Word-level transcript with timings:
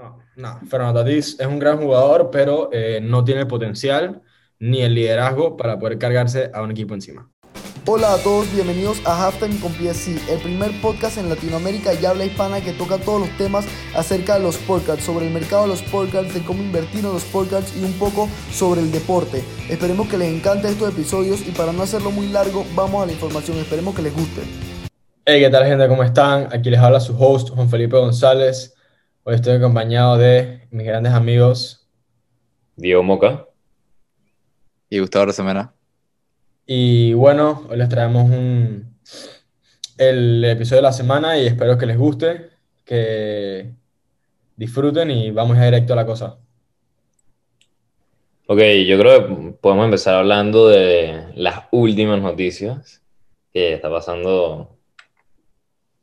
No, 0.00 0.18
no. 0.36 0.60
Fernando 0.66 1.00
Tatís 1.00 1.38
es 1.38 1.46
un 1.46 1.58
gran 1.58 1.76
jugador, 1.76 2.30
pero 2.32 2.70
eh, 2.72 3.00
no 3.02 3.22
tiene 3.22 3.42
el 3.42 3.46
potencial 3.46 4.22
ni 4.58 4.80
el 4.80 4.94
liderazgo 4.94 5.58
para 5.58 5.78
poder 5.78 5.98
cargarse 5.98 6.50
a 6.54 6.62
un 6.62 6.70
equipo 6.70 6.94
encima. 6.94 7.30
Hola 7.86 8.14
a 8.14 8.18
todos, 8.18 8.50
bienvenidos 8.54 9.02
a 9.04 9.26
Halftime 9.26 9.58
con 9.58 9.72
PSC, 9.72 10.30
el 10.30 10.38
primer 10.40 10.70
podcast 10.80 11.18
en 11.18 11.28
Latinoamérica 11.28 11.92
y 11.92 12.04
habla 12.06 12.24
hispana 12.24 12.60
que 12.62 12.72
toca 12.72 12.98
todos 12.98 13.20
los 13.20 13.36
temas 13.36 13.66
acerca 13.94 14.34
de 14.34 14.40
los 14.40 14.56
podcasts, 14.58 15.04
sobre 15.04 15.26
el 15.26 15.32
mercado 15.32 15.62
de 15.62 15.68
los 15.68 15.82
podcasts, 15.82 16.32
de 16.32 16.42
cómo 16.44 16.62
invertir 16.62 17.04
en 17.04 17.12
los 17.12 17.24
podcasts 17.24 17.74
y 17.76 17.84
un 17.84 17.92
poco 17.94 18.28
sobre 18.52 18.80
el 18.80 18.92
deporte. 18.92 19.42
Esperemos 19.68 20.08
que 20.08 20.18
les 20.18 20.28
encante 20.28 20.68
estos 20.68 20.90
episodios 20.90 21.46
y 21.46 21.50
para 21.50 21.72
no 21.72 21.82
hacerlo 21.82 22.10
muy 22.10 22.28
largo, 22.28 22.64
vamos 22.74 23.02
a 23.02 23.06
la 23.06 23.12
información, 23.12 23.58
esperemos 23.58 23.94
que 23.94 24.02
les 24.02 24.14
guste. 24.14 24.42
Hey, 25.26 25.40
¿qué 25.42 25.50
tal 25.50 25.66
gente? 25.66 25.88
¿Cómo 25.88 26.04
están? 26.04 26.48
Aquí 26.52 26.70
les 26.70 26.80
habla 26.80 27.00
su 27.00 27.14
host, 27.18 27.50
Juan 27.50 27.68
Felipe 27.68 27.96
González. 27.96 28.76
Hoy 29.22 29.34
estoy 29.34 29.56
acompañado 29.56 30.16
de 30.16 30.66
mis 30.70 30.86
grandes 30.86 31.12
amigos. 31.12 31.86
Diego 32.76 33.02
Moca. 33.02 33.46
Y 34.88 34.98
Gustavo 34.98 35.26
Rosemena. 35.26 35.74
Y 36.64 37.12
bueno, 37.12 37.66
hoy 37.68 37.76
les 37.76 37.90
traemos 37.90 38.30
un, 38.30 38.96
el 39.98 40.42
episodio 40.42 40.78
de 40.78 40.88
la 40.88 40.92
semana 40.92 41.36
y 41.38 41.46
espero 41.46 41.76
que 41.76 41.84
les 41.84 41.98
guste, 41.98 42.48
que 42.86 43.74
disfruten 44.56 45.10
y 45.10 45.30
vamos 45.32 45.58
a 45.58 45.66
directo 45.66 45.92
a 45.92 45.96
la 45.96 46.06
cosa. 46.06 46.38
Ok, 48.46 48.60
yo 48.86 48.98
creo 48.98 49.28
que 49.28 49.52
podemos 49.60 49.84
empezar 49.84 50.14
hablando 50.14 50.66
de 50.66 51.26
las 51.34 51.66
últimas 51.72 52.22
noticias 52.22 53.02
que 53.52 53.74
está 53.74 53.90
pasando. 53.90 54.79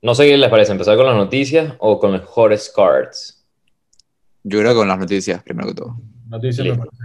No 0.02 0.16
sé 0.16 0.28
qué 0.28 0.38
les 0.38 0.50
parece, 0.50 0.72
empezar 0.72 0.96
con 0.98 1.06
las 1.06 1.16
noticias 1.16 1.74
o 1.80 2.00
con 2.00 2.12
los 2.14 2.22
hottest 2.34 2.76
cards. 2.76 3.46
Yo 4.44 4.60
creo 4.60 4.72
que 4.72 4.78
con 4.78 4.88
las 4.88 5.00
noticias, 5.00 5.44
primero 5.44 5.70
que 5.70 5.76
todo. 5.76 5.96
Noticias 6.30 6.68
me 6.68 6.76
Listo. 6.76 6.78
parece. 6.78 7.04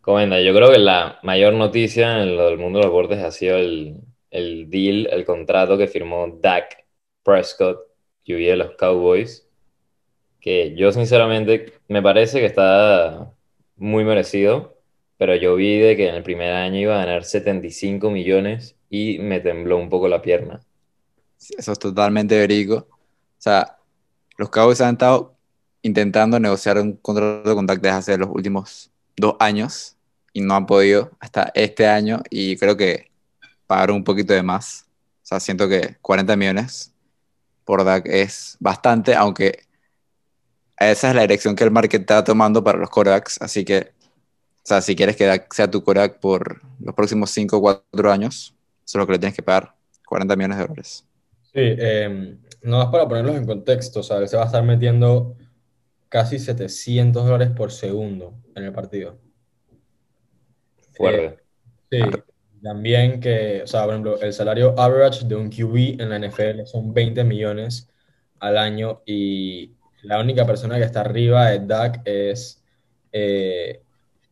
Comenta, 0.00 0.40
yo 0.40 0.54
creo 0.54 0.70
que 0.70 0.78
la 0.78 1.18
mayor 1.22 1.54
noticia 1.54 2.22
en 2.22 2.36
lo 2.36 2.46
del 2.46 2.58
mundo 2.58 2.78
de 2.78 2.84
los 2.84 2.92
deportes 2.92 3.22
ha 3.24 3.30
sido 3.30 3.56
el, 3.56 3.96
el 4.30 4.70
deal, 4.70 5.08
el 5.10 5.24
contrato 5.24 5.76
que 5.76 5.88
firmó 5.88 6.38
Dak 6.40 6.84
Prescott, 7.24 7.78
QB 8.24 8.38
de 8.38 8.56
los 8.56 8.70
Cowboys, 8.72 9.48
que 10.40 10.74
yo 10.76 10.92
sinceramente 10.92 11.72
me 11.88 12.02
parece 12.02 12.38
que 12.38 12.46
está 12.46 13.32
muy 13.76 14.04
merecido, 14.04 14.78
pero 15.18 15.34
yo 15.34 15.56
vi 15.56 15.78
de 15.78 15.96
que 15.96 16.08
en 16.08 16.14
el 16.14 16.22
primer 16.22 16.52
año 16.52 16.78
iba 16.80 16.94
a 16.96 17.04
ganar 17.04 17.24
75 17.24 18.10
millones 18.10 18.76
y 18.88 19.18
me 19.18 19.40
tembló 19.40 19.76
un 19.78 19.88
poco 19.88 20.08
la 20.08 20.22
pierna. 20.22 20.60
Eso 21.38 21.72
es 21.72 21.78
totalmente 21.78 22.38
verídico. 22.38 22.86
O 22.88 23.38
sea, 23.38 23.78
los 24.36 24.50
Cowboys 24.50 24.80
han 24.80 24.94
estado 24.94 25.34
intentando 25.82 26.40
negociar 26.40 26.78
un 26.78 26.94
contrato 26.96 27.54
con 27.54 27.66
Dak 27.66 27.80
desde 27.80 27.96
hace 27.96 28.18
los 28.18 28.28
últimos 28.30 28.90
dos 29.16 29.36
años 29.38 29.96
y 30.32 30.40
no 30.40 30.54
han 30.54 30.66
podido 30.66 31.12
hasta 31.20 31.50
este 31.54 31.86
año 31.86 32.22
y 32.28 32.56
creo 32.56 32.76
que 32.76 33.10
pagaron 33.66 33.96
un 33.96 34.04
poquito 34.04 34.34
de 34.34 34.42
más. 34.42 34.86
O 35.22 35.26
sea, 35.26 35.40
siento 35.40 35.68
que 35.68 35.96
40 36.02 36.36
millones 36.36 36.92
por 37.64 37.84
Dak 37.84 38.06
es 38.06 38.56
bastante, 38.60 39.14
aunque 39.14 39.66
esa 40.76 41.08
es 41.08 41.14
la 41.14 41.22
dirección 41.22 41.56
que 41.56 41.64
el 41.64 41.70
market 41.70 42.02
está 42.02 42.22
tomando 42.22 42.62
para 42.62 42.78
los 42.78 42.90
quarterbacks, 42.90 43.40
así 43.40 43.64
que, 43.64 43.92
o 43.98 44.66
sea, 44.66 44.80
si 44.82 44.94
quieres 44.94 45.16
que 45.16 45.24
Dak 45.24 45.52
sea 45.52 45.70
tu 45.70 45.82
quarterback 45.82 46.20
por 46.20 46.60
los 46.80 46.94
próximos 46.94 47.30
5 47.30 47.56
o 47.56 47.60
4 47.60 48.12
años, 48.12 48.54
eso 48.84 48.98
es 48.98 49.00
lo 49.00 49.06
que 49.06 49.12
le 49.14 49.18
tienes 49.18 49.34
que 49.34 49.42
pagar, 49.42 49.74
40 50.06 50.36
millones 50.36 50.58
de 50.58 50.64
dólares. 50.64 51.04
Sí, 51.56 51.62
eh, 51.62 52.36
no 52.60 52.90
para 52.90 53.08
ponerlos 53.08 53.34
en 53.34 53.46
contexto, 53.46 54.00
o 54.00 54.02
sea, 54.02 54.18
él 54.18 54.28
se 54.28 54.36
va 54.36 54.42
a 54.42 54.46
estar 54.46 54.62
metiendo 54.62 55.38
casi 56.10 56.38
700 56.38 57.24
dólares 57.24 57.48
por 57.56 57.72
segundo 57.72 58.34
en 58.54 58.64
el 58.64 58.74
partido. 58.74 59.18
Fuerte. 60.92 61.42
Sí, 61.90 62.00
también 62.62 63.20
que, 63.20 63.62
o 63.62 63.66
sea, 63.66 63.84
por 63.84 63.90
ejemplo, 63.92 64.20
el 64.20 64.34
salario 64.34 64.78
average 64.78 65.24
de 65.24 65.34
un 65.34 65.48
QB 65.48 65.98
en 65.98 66.10
la 66.10 66.18
NFL 66.18 66.66
son 66.66 66.92
20 66.92 67.24
millones 67.24 67.88
al 68.38 68.58
año 68.58 69.00
y 69.06 69.72
la 70.02 70.20
única 70.20 70.44
persona 70.44 70.76
que 70.76 70.84
está 70.84 71.00
arriba 71.00 71.48
de 71.52 71.60
Dak 71.60 72.02
es 72.04 72.62
eh, 73.12 73.80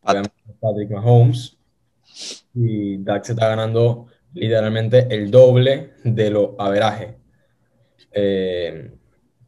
Patrick 0.03 0.91
Mahomes 0.91 1.57
y 2.53 2.97
Dak 2.97 3.23
se 3.23 3.31
está 3.31 3.49
ganando 3.49 4.09
literalmente 4.35 5.07
el 5.09 5.31
doble 5.31 5.91
de 6.03 6.29
lo 6.29 6.55
averaje. 6.59 7.15
Eh, 8.11 8.91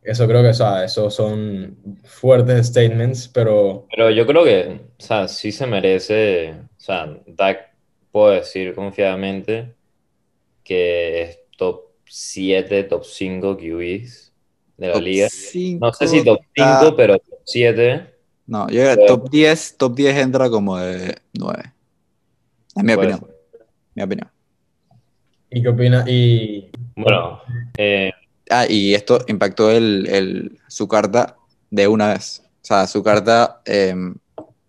eso 0.01 0.27
creo 0.27 0.41
que, 0.41 0.49
o 0.49 0.53
sea, 0.53 0.83
esos 0.85 1.13
son 1.13 1.77
fuertes 2.03 2.67
statements, 2.67 3.27
pero 3.27 3.85
Pero 3.89 4.09
yo 4.09 4.25
creo 4.25 4.43
que, 4.43 4.81
o 4.97 5.03
sea, 5.03 5.27
sí 5.27 5.51
se 5.51 5.67
merece, 5.67 6.51
o 6.51 6.79
sea, 6.79 7.07
Dak, 7.27 7.73
puedo 8.11 8.31
decir 8.31 8.73
confiadamente 8.73 9.75
que 10.63 11.21
es 11.23 11.39
top 11.57 11.81
7, 12.05 12.83
top 12.85 13.03
5 13.03 13.57
QBs 13.57 14.33
de 14.77 14.87
la 14.87 14.93
Top 14.93 15.01
liga. 15.01 15.27
cinco, 15.29 15.85
No 15.87 15.93
sé 15.93 16.07
si 16.07 16.23
top 16.23 16.39
5, 16.55 16.67
ah, 16.67 16.93
pero 16.95 17.19
top 17.19 17.39
7. 17.45 18.13
No, 18.45 18.69
yo 18.69 18.81
creo 18.81 18.95
que 18.95 19.05
top 19.07 19.29
10, 19.29 19.77
top 19.77 19.95
10 19.95 20.17
entra 20.17 20.49
como 20.49 20.77
de 20.77 21.17
9. 21.33 21.63
Es 22.75 22.83
mi 22.83 22.95
Puede 22.95 23.13
opinión. 23.13 23.31
Mi 23.95 24.03
opinión. 24.03 24.29
¿Y 25.49 25.61
qué 25.61 25.69
opina? 25.69 26.03
Y 26.07 26.69
Bueno, 26.95 27.41
eh, 27.77 28.11
Ah, 28.49 28.65
y 28.69 28.93
esto 28.93 29.19
impactó 29.27 29.69
el, 29.71 30.07
el- 30.07 30.59
su 30.69 30.87
carta 30.87 31.35
de 31.69 31.87
una 31.87 32.13
vez. 32.13 32.41
O 32.61 32.65
sea, 32.65 32.87
su 32.87 33.03
carta, 33.03 33.61
em, 33.65 34.15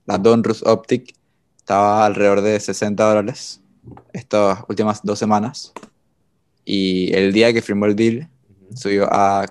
la 0.05 0.19
Donruss 0.19 0.65
Optic, 0.67 1.15
estaba 1.59 2.05
alrededor 2.07 2.41
de 2.41 2.59
60 2.59 3.05
dólares 3.09 3.61
estas 4.13 4.59
últimas 4.69 5.01
dos 5.05 5.19
semanas. 5.19 5.73
Y 6.65 7.15
el 7.15 7.33
día 7.33 7.53
que 7.53 7.63
firmó 7.63 7.87
el 7.87 7.95
deal, 7.95 8.29
subió 8.75 9.07
a 9.13 9.47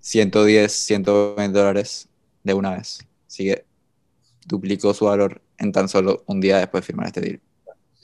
110, 0.00 0.72
120 0.72 1.58
dólares 1.58 2.08
de 2.44 2.54
una 2.54 2.76
vez. 2.76 3.06
Así 3.26 3.44
que 3.44 3.64
duplicó 4.46 4.94
su 4.94 5.04
valor 5.04 5.42
en 5.58 5.70
tan 5.72 5.88
solo 5.88 6.22
un 6.26 6.40
día 6.40 6.58
después 6.58 6.82
de 6.82 6.86
firmar 6.86 7.06
este 7.08 7.20
deal. 7.20 7.40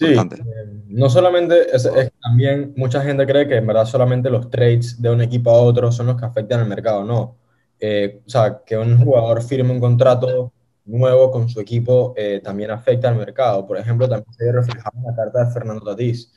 Sí, 0.07 0.15
eh, 0.19 0.83
no 0.89 1.09
solamente, 1.09 1.75
es, 1.75 1.85
es 1.85 2.11
que 2.11 2.13
también 2.23 2.73
mucha 2.77 3.03
gente 3.03 3.27
cree 3.27 3.47
que 3.47 3.57
en 3.57 3.67
verdad 3.67 3.87
solamente 3.87 4.31
los 4.31 4.51
trades 4.51 5.01
de 5.01 5.11
un 5.11 5.21
equipo 5.21 5.51
a 5.51 5.63
otro 5.63 5.91
son 5.93 6.07
los 6.07 6.17
que 6.17 6.27
afectan 6.27 6.61
al 6.61 6.69
mercado, 6.69 7.05
no. 7.05 7.37
Eh, 7.79 8.23
o 8.27 8.31
sea, 8.31 8.63
que 8.65 8.77
un 8.77 8.97
jugador 9.03 9.43
firme 9.43 9.73
un 9.73 9.81
contrato 9.81 10.53
nuevo 10.85 11.31
con 11.31 11.49
su 11.49 11.61
equipo 11.61 12.15
eh, 12.17 12.41
también 12.43 12.71
afecta 12.71 13.09
al 13.09 13.17
mercado. 13.17 13.67
Por 13.67 13.77
ejemplo, 13.77 14.09
también 14.09 14.33
se 14.35 14.45
ve 14.45 14.53
reflejado 14.53 14.99
en 14.99 15.05
la 15.05 15.15
carta 15.17 15.45
de 15.45 15.51
Fernando 15.53 15.85
Tatís. 15.85 16.33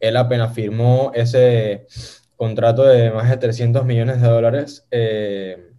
Él 0.00 0.16
apenas 0.16 0.54
firmó 0.54 1.12
ese 1.14 1.86
contrato 2.38 2.84
de 2.84 3.10
más 3.10 3.28
de 3.28 3.36
300 3.36 3.84
millones 3.84 4.22
de 4.22 4.28
dólares, 4.28 4.86
eh, 4.92 5.72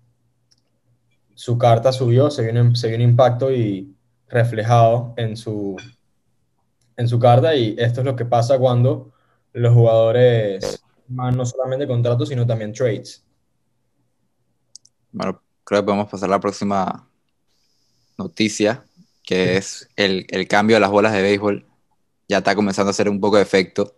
su 1.33 1.57
carta 1.57 1.93
subió, 1.93 2.29
se 2.29 2.51
vio 2.51 2.61
un, 2.61 2.75
se 2.75 2.89
vio 2.89 2.97
un 2.97 3.01
impacto 3.01 3.49
y 3.49 3.95
reflejado 4.27 5.13
en 5.15 5.37
su, 5.37 5.77
en 6.99 7.07
su 7.07 7.17
carta 7.17 7.55
y 7.55 7.75
esto 7.79 8.01
es 8.01 8.05
lo 8.05 8.15
que 8.15 8.25
pasa 8.25 8.59
cuando 8.59 9.11
los 9.53 9.73
jugadores 9.73 10.83
firman 11.07 11.35
no 11.37 11.45
solamente 11.45 11.87
contratos, 11.87 12.29
sino 12.29 12.45
también 12.45 12.73
trades. 12.73 13.25
Bueno, 15.11 15.41
creo 15.63 15.81
que 15.81 15.85
podemos 15.85 16.09
pasar 16.09 16.29
a 16.29 16.33
la 16.33 16.39
próxima 16.39 17.07
noticia, 18.17 18.83
que 19.23 19.57
es 19.57 19.87
el, 19.95 20.25
el 20.29 20.47
cambio 20.47 20.75
de 20.75 20.81
las 20.81 20.91
bolas 20.91 21.13
de 21.13 21.21
béisbol. 21.21 21.65
Ya 22.27 22.39
está 22.39 22.53
comenzando 22.55 22.89
a 22.89 22.91
hacer 22.91 23.09
un 23.09 23.19
poco 23.19 23.37
de 23.37 23.43
efecto. 23.43 23.95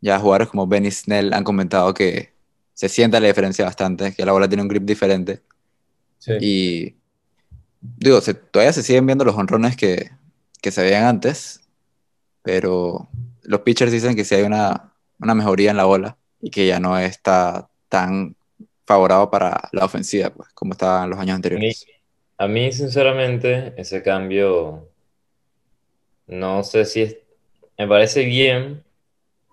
Ya 0.00 0.18
jugadores 0.18 0.48
como 0.48 0.66
Benny 0.66 0.90
Snell 0.90 1.32
han 1.32 1.44
comentado 1.44 1.92
que 1.94 2.32
se 2.74 2.88
sienta 2.88 3.20
la 3.20 3.28
diferencia 3.28 3.64
bastante, 3.64 4.14
que 4.14 4.24
la 4.24 4.32
bola 4.32 4.48
tiene 4.48 4.62
un 4.62 4.68
grip 4.68 4.84
diferente. 4.84 5.42
Sí. 6.18 6.32
Y 6.40 6.96
digo, 7.82 8.20
se- 8.20 8.34
todavía 8.34 8.72
se 8.72 8.82
siguen 8.82 9.06
viendo 9.06 9.24
los 9.24 9.36
honrones 9.36 9.76
que, 9.76 10.10
que 10.62 10.70
se 10.70 10.82
veían 10.82 11.04
antes, 11.04 11.60
pero 12.42 13.08
los 13.42 13.60
pitchers 13.60 13.92
dicen 13.92 14.14
que 14.14 14.24
sí 14.24 14.34
hay 14.34 14.42
una, 14.42 14.92
una 15.18 15.34
mejoría 15.34 15.70
en 15.70 15.76
la 15.76 15.84
bola 15.84 16.16
y 16.40 16.50
que 16.50 16.66
ya 16.66 16.80
no 16.80 16.98
está 16.98 17.68
tan 17.88 18.36
favorable 18.86 19.28
para 19.30 19.68
la 19.72 19.84
ofensiva, 19.84 20.30
pues, 20.30 20.48
como 20.54 20.72
estaba 20.72 21.04
en 21.04 21.10
los 21.10 21.18
años 21.18 21.36
anteriores. 21.36 21.86
a 22.38 22.48
mí 22.48 22.72
sinceramente 22.72 23.74
ese 23.76 24.02
cambio, 24.02 24.88
no 26.26 26.64
sé 26.64 26.84
si 26.84 27.02
es, 27.02 27.18
me 27.78 27.86
parece 27.86 28.24
bien, 28.24 28.82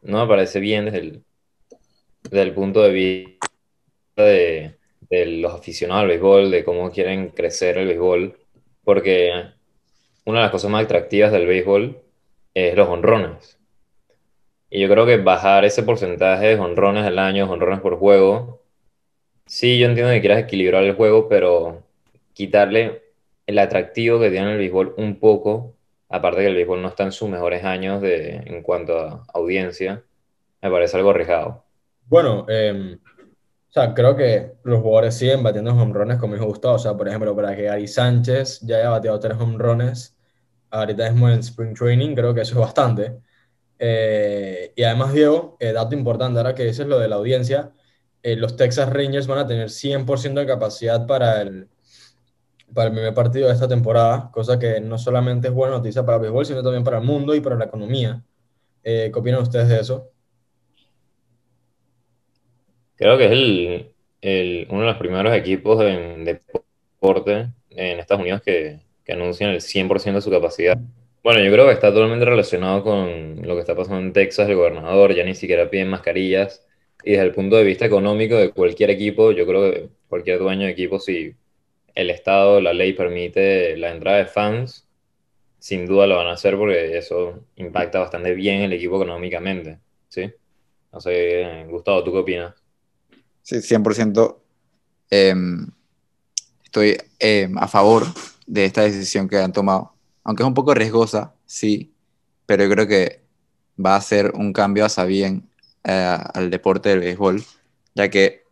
no 0.01 0.21
me 0.21 0.27
parece 0.27 0.59
bien 0.59 0.85
desde 0.85 0.99
el, 0.99 1.23
desde 2.23 2.41
el 2.41 2.53
punto 2.53 2.81
de 2.81 2.91
vista 2.91 3.47
de, 4.15 4.77
de 5.09 5.25
los 5.25 5.53
aficionados 5.53 6.03
al 6.03 6.07
béisbol, 6.09 6.51
de 6.51 6.63
cómo 6.63 6.91
quieren 6.91 7.29
crecer 7.29 7.77
el 7.77 7.87
béisbol, 7.87 8.39
porque 8.83 9.31
una 10.25 10.39
de 10.39 10.43
las 10.43 10.51
cosas 10.51 10.71
más 10.71 10.83
atractivas 10.85 11.31
del 11.31 11.45
béisbol 11.45 12.01
es 12.65 12.75
los 12.75 12.87
honrones. 12.87 13.59
Y 14.69 14.81
yo 14.81 14.89
creo 14.89 15.05
que 15.05 15.17
bajar 15.17 15.63
ese 15.63 15.83
porcentaje 15.83 16.47
de 16.47 16.59
honrones 16.59 17.05
al 17.05 17.19
año, 17.19 17.49
honrones 17.49 17.81
por 17.81 17.97
juego, 17.97 18.61
sí, 19.45 19.79
yo 19.79 19.87
entiendo 19.87 20.11
que 20.11 20.21
quieras 20.21 20.39
equilibrar 20.39 20.83
el 20.83 20.95
juego, 20.95 21.29
pero 21.29 21.83
quitarle 22.33 23.03
el 23.45 23.59
atractivo 23.59 24.19
que 24.19 24.29
tiene 24.29 24.51
el 24.51 24.57
béisbol 24.57 24.95
un 24.97 25.19
poco, 25.19 25.75
aparte 26.09 26.41
que 26.41 26.47
el 26.47 26.55
béisbol 26.55 26.81
no 26.81 26.89
está 26.89 27.03
en 27.03 27.11
sus 27.11 27.29
mejores 27.29 27.63
años 27.63 28.01
de, 28.01 28.37
en 28.45 28.61
cuanto 28.63 28.99
a 28.99 29.23
audiencia, 29.33 30.03
me 30.61 30.71
parece 30.71 30.97
algo 30.97 31.11
arriesgado. 31.11 31.63
Bueno, 32.07 32.45
eh, 32.49 32.97
o 33.69 33.71
sea, 33.71 33.93
creo 33.93 34.15
que 34.15 34.53
los 34.63 34.81
jugadores 34.81 35.15
siguen 35.15 35.43
batiendo 35.43 35.71
home 35.71 35.93
runs 35.93 36.19
como 36.19 36.33
dijo 36.33 36.47
Gustavo. 36.47 36.75
O 36.75 36.79
sea, 36.79 36.95
por 36.95 37.07
ejemplo, 37.07 37.35
para 37.35 37.55
que 37.55 37.63
Gary 37.63 37.87
Sánchez 37.87 38.61
ya 38.61 38.77
haya 38.77 38.89
bateado 38.89 39.19
tres 39.19 39.37
home 39.39 39.57
runs 39.57 40.16
ahorita 40.69 41.09
mismo 41.11 41.29
en 41.29 41.39
Spring 41.39 41.73
Training, 41.73 42.15
creo 42.15 42.33
que 42.33 42.41
eso 42.41 42.53
es 42.53 42.59
bastante. 42.59 43.17
Eh, 43.79 44.73
y 44.75 44.83
además, 44.83 45.13
Diego, 45.13 45.57
eh, 45.59 45.71
dato 45.71 45.95
importante, 45.95 46.39
ahora 46.39 46.55
que 46.55 46.65
dices 46.65 46.87
lo 46.87 46.99
de 46.99 47.07
la 47.07 47.17
audiencia, 47.17 47.71
eh, 48.23 48.35
los 48.35 48.55
Texas 48.55 48.91
Rangers 48.91 49.27
van 49.27 49.39
a 49.39 49.47
tener 49.47 49.69
100% 49.69 50.41
de 50.41 50.47
capacidad 50.47 51.05
para 51.05 51.41
el, 51.41 51.67
para 52.73 52.87
el 52.87 52.93
primer 52.93 53.13
partido 53.13 53.47
de 53.47 53.53
esta 53.53 53.67
temporada, 53.67 54.31
cosa 54.31 54.59
que 54.59 54.81
no 54.81 54.97
solamente 54.97 55.47
es 55.47 55.53
buena 55.53 55.77
noticia 55.77 56.05
para 56.05 56.17
el 56.17 56.21
béisbol, 56.23 56.45
sino 56.45 56.63
también 56.63 56.83
para 56.83 56.97
el 56.97 57.03
mundo 57.03 57.35
y 57.35 57.41
para 57.41 57.55
la 57.55 57.65
economía. 57.65 58.23
¿Qué 58.83 59.11
opinan 59.13 59.41
ustedes 59.41 59.67
de 59.67 59.81
eso? 59.81 60.11
Creo 62.95 63.17
que 63.17 63.25
es 63.25 63.31
el, 63.31 63.93
el, 64.21 64.67
uno 64.69 64.81
de 64.81 64.85
los 64.87 64.97
primeros 64.97 65.35
equipos 65.35 65.83
en 65.83 66.23
deporte 66.23 67.51
en 67.69 67.99
Estados 67.99 68.21
Unidos 68.21 68.41
que, 68.41 68.86
que 69.07 69.13
anuncian 69.13 69.51
el 69.51 69.61
100% 69.61 70.15
de 70.15 70.21
su 70.21 70.29
capacidad. 70.29 70.77
Bueno, 71.23 71.41
yo 71.41 71.49
creo 71.51 71.65
que 71.65 71.71
está 71.71 71.93
totalmente 71.93 72.25
relacionado 72.25 72.83
con 72.83 73.41
lo 73.41 73.55
que 73.55 73.61
está 73.61 73.73
pasando 73.73 74.01
en 74.01 74.11
Texas, 74.11 74.49
el 74.49 74.55
gobernador 74.55 75.15
ya 75.15 75.23
ni 75.23 75.33
siquiera 75.33 75.69
piden 75.69 75.89
mascarillas. 75.89 76.63
Y 77.03 77.11
desde 77.11 77.23
el 77.23 77.31
punto 77.31 77.55
de 77.55 77.63
vista 77.63 77.85
económico 77.85 78.35
de 78.35 78.51
cualquier 78.51 78.89
equipo, 78.89 79.31
yo 79.31 79.47
creo 79.47 79.71
que 79.71 79.89
cualquier 80.09 80.39
dueño 80.39 80.65
de 80.65 80.71
equipo, 80.71 80.99
si 80.99 81.33
el 81.95 82.09
Estado, 82.09 82.59
la 82.59 82.73
ley 82.73 82.93
permite 82.93 83.77
la 83.77 83.91
entrada 83.91 84.17
de 84.17 84.25
fans, 84.25 84.85
sin 85.57 85.85
duda 85.85 86.05
lo 86.05 86.17
van 86.17 86.27
a 86.27 86.33
hacer 86.33 86.57
porque 86.57 86.97
eso 86.97 87.43
impacta 87.55 87.99
bastante 87.99 88.33
bien 88.33 88.61
el 88.61 88.73
equipo 88.73 88.97
económicamente. 88.97 89.79
¿sí? 90.09 90.29
No 90.91 90.99
sé, 90.99 91.65
Gustavo, 91.69 92.03
¿tú 92.03 92.11
qué 92.11 92.17
opinas? 92.17 92.55
Sí, 93.41 93.55
100% 93.61 94.37
em, 95.09 95.67
estoy 96.63 96.97
em, 97.19 97.57
a 97.57 97.67
favor 97.69 98.03
de 98.47 98.65
esta 98.65 98.81
decisión 98.81 99.27
que 99.27 99.37
han 99.37 99.53
tomado. 99.53 99.93
Aunque 100.23 100.43
es 100.43 100.47
un 100.47 100.53
poco 100.53 100.73
riesgosa, 100.73 101.35
sí, 101.45 101.93
pero 102.45 102.63
yo 102.63 102.69
creo 102.71 102.87
que 102.87 103.21
va 103.83 103.95
a 103.95 104.01
ser 104.01 104.31
un 104.33 104.53
cambio 104.53 104.87
a 104.95 105.03
bien 105.03 105.47
eh, 105.83 106.17
al 106.33 106.49
deporte 106.49 106.89
del 106.89 106.99
béisbol, 107.01 107.43
ya 107.93 108.09
que 108.09 108.43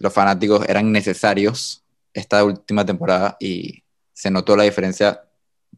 los 0.00 0.12
fanáticos 0.12 0.68
eran 0.68 0.90
necesarios 0.90 1.84
esta 2.12 2.44
última 2.44 2.84
temporada 2.84 3.36
y 3.38 3.84
se 4.12 4.30
notó 4.30 4.56
la 4.56 4.64
diferencia 4.64 5.22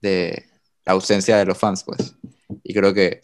de 0.00 0.46
la 0.84 0.92
ausencia 0.94 1.36
de 1.36 1.44
los 1.44 1.58
fans, 1.58 1.84
pues. 1.84 2.14
Y 2.62 2.72
creo 2.72 2.94
que 2.94 3.20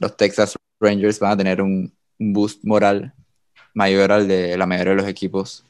los 0.00 0.16
Texas 0.16 0.56
Rangers 0.80 1.20
van 1.20 1.32
a 1.32 1.36
tener 1.36 1.62
un, 1.62 1.92
un 2.18 2.32
boost 2.32 2.64
moral 2.64 3.14
mayor 3.74 4.10
al 4.12 4.26
de 4.26 4.56
la 4.56 4.66
mayoría 4.66 4.92
de 4.92 5.02
los 5.02 5.08
equipos 5.08 5.64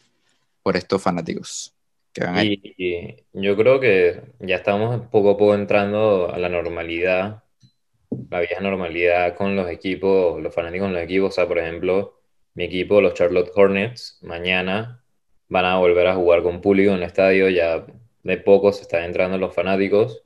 por 0.62 0.76
estos 0.76 1.02
fanáticos 1.02 1.75
que 2.12 2.25
van 2.25 2.37
ahí. 2.37 2.61
Y, 2.77 3.17
yo 3.33 3.57
creo 3.57 3.81
que 3.81 4.23
ya 4.41 4.57
estamos 4.57 5.07
poco 5.09 5.31
a 5.31 5.37
poco 5.37 5.55
entrando 5.55 6.33
a 6.33 6.39
la 6.39 6.49
normalidad, 6.49 7.45
la 8.31 8.41
vieja 8.41 8.61
normalidad 8.61 9.35
con 9.37 9.57
los 9.57 9.69
equipos, 9.69 10.41
los 10.41 10.55
fanáticos 10.55 10.89
en 10.89 10.95
los 10.95 11.03
equipos. 11.03 11.31
O 11.31 11.33
sea, 11.33 11.47
por 11.47 11.59
ejemplo, 11.59 12.21
mi 12.55 12.65
equipo, 12.65 13.01
los 13.01 13.15
Charlotte 13.15 13.51
Hornets, 13.55 14.19
mañana 14.23 15.03
van 15.49 15.65
a 15.65 15.79
volver 15.79 16.07
a 16.07 16.15
jugar 16.15 16.43
con 16.43 16.61
público 16.61 16.91
en 16.91 16.99
el 16.99 17.03
estadio, 17.05 17.49
ya 17.49 17.85
de 18.23 18.37
poco 18.39 18.73
se 18.73 18.83
están 18.83 19.05
entrando 19.05 19.39
los 19.39 19.55
fanáticos. 19.55 20.23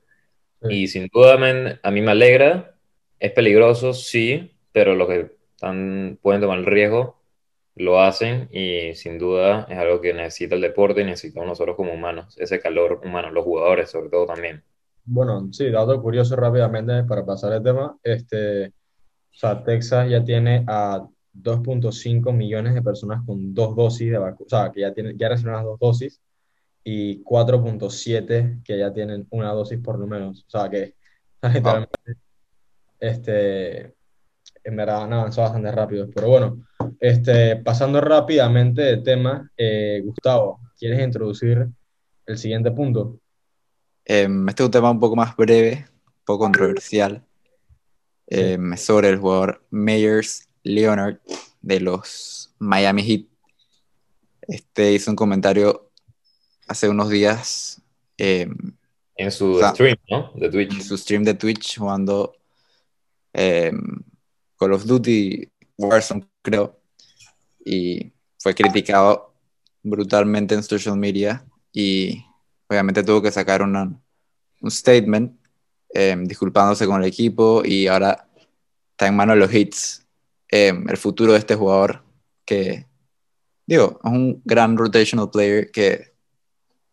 Y 0.69 0.89
sin 0.89 1.09
duda 1.13 1.35
a 1.83 1.91
mí 1.91 2.01
me 2.01 2.11
alegra, 2.11 2.75
es 3.21 3.33
peligroso, 3.33 3.93
sí, 3.93 4.57
pero 4.73 4.95
los 4.95 5.09
que 5.09 5.31
están, 5.55 6.19
pueden 6.23 6.41
tomar 6.41 6.59
el 6.59 6.67
riesgo 6.67 7.24
lo 7.77 8.01
hacen 8.01 8.49
y 8.53 8.95
sin 8.95 9.19
duda 9.19 9.67
es 9.69 9.77
algo 9.77 10.01
que 10.01 10.15
necesita 10.15 10.55
el 10.55 10.61
deporte 10.61 11.01
y 11.01 11.05
necesitamos 11.05 11.49
nosotros 11.49 11.77
como 11.77 11.93
humanos, 11.93 12.37
ese 12.39 12.61
calor 12.61 13.01
humano, 13.05 13.31
los 13.31 13.45
jugadores 13.45 13.91
sobre 13.91 14.11
todo 14.11 14.27
también. 14.27 14.63
Bueno, 15.05 15.49
sí, 15.53 15.71
dato 15.71 16.01
curioso 16.01 16.37
rápidamente 16.37 17.05
para 17.05 17.27
pasar 17.27 17.53
el 17.53 17.63
tema, 17.63 17.97
este, 18.03 18.69
o 18.69 18.73
sea, 19.37 19.63
Texas 19.63 20.09
ya 20.09 20.25
tiene 20.25 20.65
a 20.67 21.07
2.5 21.35 22.33
millones 22.33 22.75
de 22.75 22.83
personas 22.83 23.23
con 23.27 23.53
dos 23.53 23.75
dosis 23.75 24.11
de 24.11 24.19
vacuna, 24.19 24.47
o 24.47 24.49
sea, 24.49 24.73
que 24.73 24.81
ya, 24.81 24.95
tienen, 24.95 25.19
ya 25.19 25.29
recibieron 25.29 25.57
las 25.57 25.67
dos 25.67 25.81
dosis 25.81 26.23
y 26.85 27.23
4.7 27.25 28.63
que 28.63 28.79
ya 28.79 28.93
tienen 28.93 29.27
una 29.31 29.51
dosis 29.53 29.79
por 29.81 29.99
lo 29.99 30.07
menos, 30.07 30.45
o 30.47 30.51
sea, 30.51 30.71
que 30.71 30.95
literalmente, 31.43 32.17
este, 33.01 33.95
en 34.63 34.77
verdad 34.77 35.03
han 35.03 35.13
avanzado 35.13 35.49
bastante 35.49 35.73
rápido, 35.73 36.09
pero 36.15 36.29
bueno, 36.29 36.65
este, 37.01 37.57
pasando 37.57 38.01
rápidamente 38.01 38.83
de 38.83 38.97
tema, 38.99 39.51
eh, 39.57 40.03
Gustavo, 40.05 40.61
¿quieres 40.79 41.03
introducir 41.03 41.69
el 42.27 42.39
siguiente 42.39 42.71
punto? 42.71 43.19
Em, 44.05 44.49
este 44.49 44.63
es 44.63 44.67
un 44.67 44.71
tema 44.71 44.91
un 44.91 45.01
poco 45.01 45.17
más 45.17 45.37
breve, 45.37 45.87
un 46.07 46.25
poco 46.25 46.45
controversial. 46.45 47.25
Em, 48.27 48.77
sobre 48.77 49.11
el 49.11 49.19
jugador 49.19 49.63
Meyers 49.71 50.49
Leonard 50.63 51.19
de 51.61 51.81
los 51.81 52.55
Miami 52.59 53.03
Heat. 53.03 53.27
Este 54.43 54.93
hizo 54.93 55.11
un 55.11 55.17
comentario 55.17 55.91
hace 56.67 56.89
unos 56.89 57.11
días. 57.11 57.83
Em, 58.17 58.57
en 59.17 59.31
su 59.31 59.61
stream, 59.63 59.97
¿no? 60.09 60.33
De 60.35 60.51
Twitch. 60.51 60.75
En 60.75 60.83
su 60.83 60.97
stream 60.97 61.23
de 61.25 61.35
Twitch 61.35 61.79
jugando 61.79 62.35
Call 63.33 64.73
of 64.73 64.85
Duty 64.85 65.51
Warzone, 65.77 66.27
creo. 66.45 66.79
Y 67.65 68.13
fue 68.39 68.55
criticado 68.55 69.35
brutalmente 69.83 70.55
en 70.55 70.63
social 70.63 70.97
media 70.97 71.45
y 71.73 72.25
obviamente 72.69 73.03
tuvo 73.03 73.23
que 73.23 73.33
sacar 73.33 73.63
un 73.63 74.01
statement 74.69 75.33
em, 75.93 76.25
disculpándose 76.25 76.87
con 76.87 77.03
el 77.03 77.09
equipo 77.09 77.63
y 77.65 77.87
ahora 77.87 78.29
está 78.91 79.07
en 79.07 79.17
manos 79.17 79.37
de 79.37 79.41
los 79.41 79.55
hits 79.55 80.07
em, 80.49 80.89
el 80.89 80.97
futuro 80.97 81.33
de 81.33 81.39
este 81.39 81.55
jugador 81.55 82.03
que 82.45 82.87
digo 83.67 84.01
es 84.05 84.11
un 84.11 84.43
gran 84.45 84.77
rotational 84.77 85.31
player 85.31 85.71
que 85.71 86.13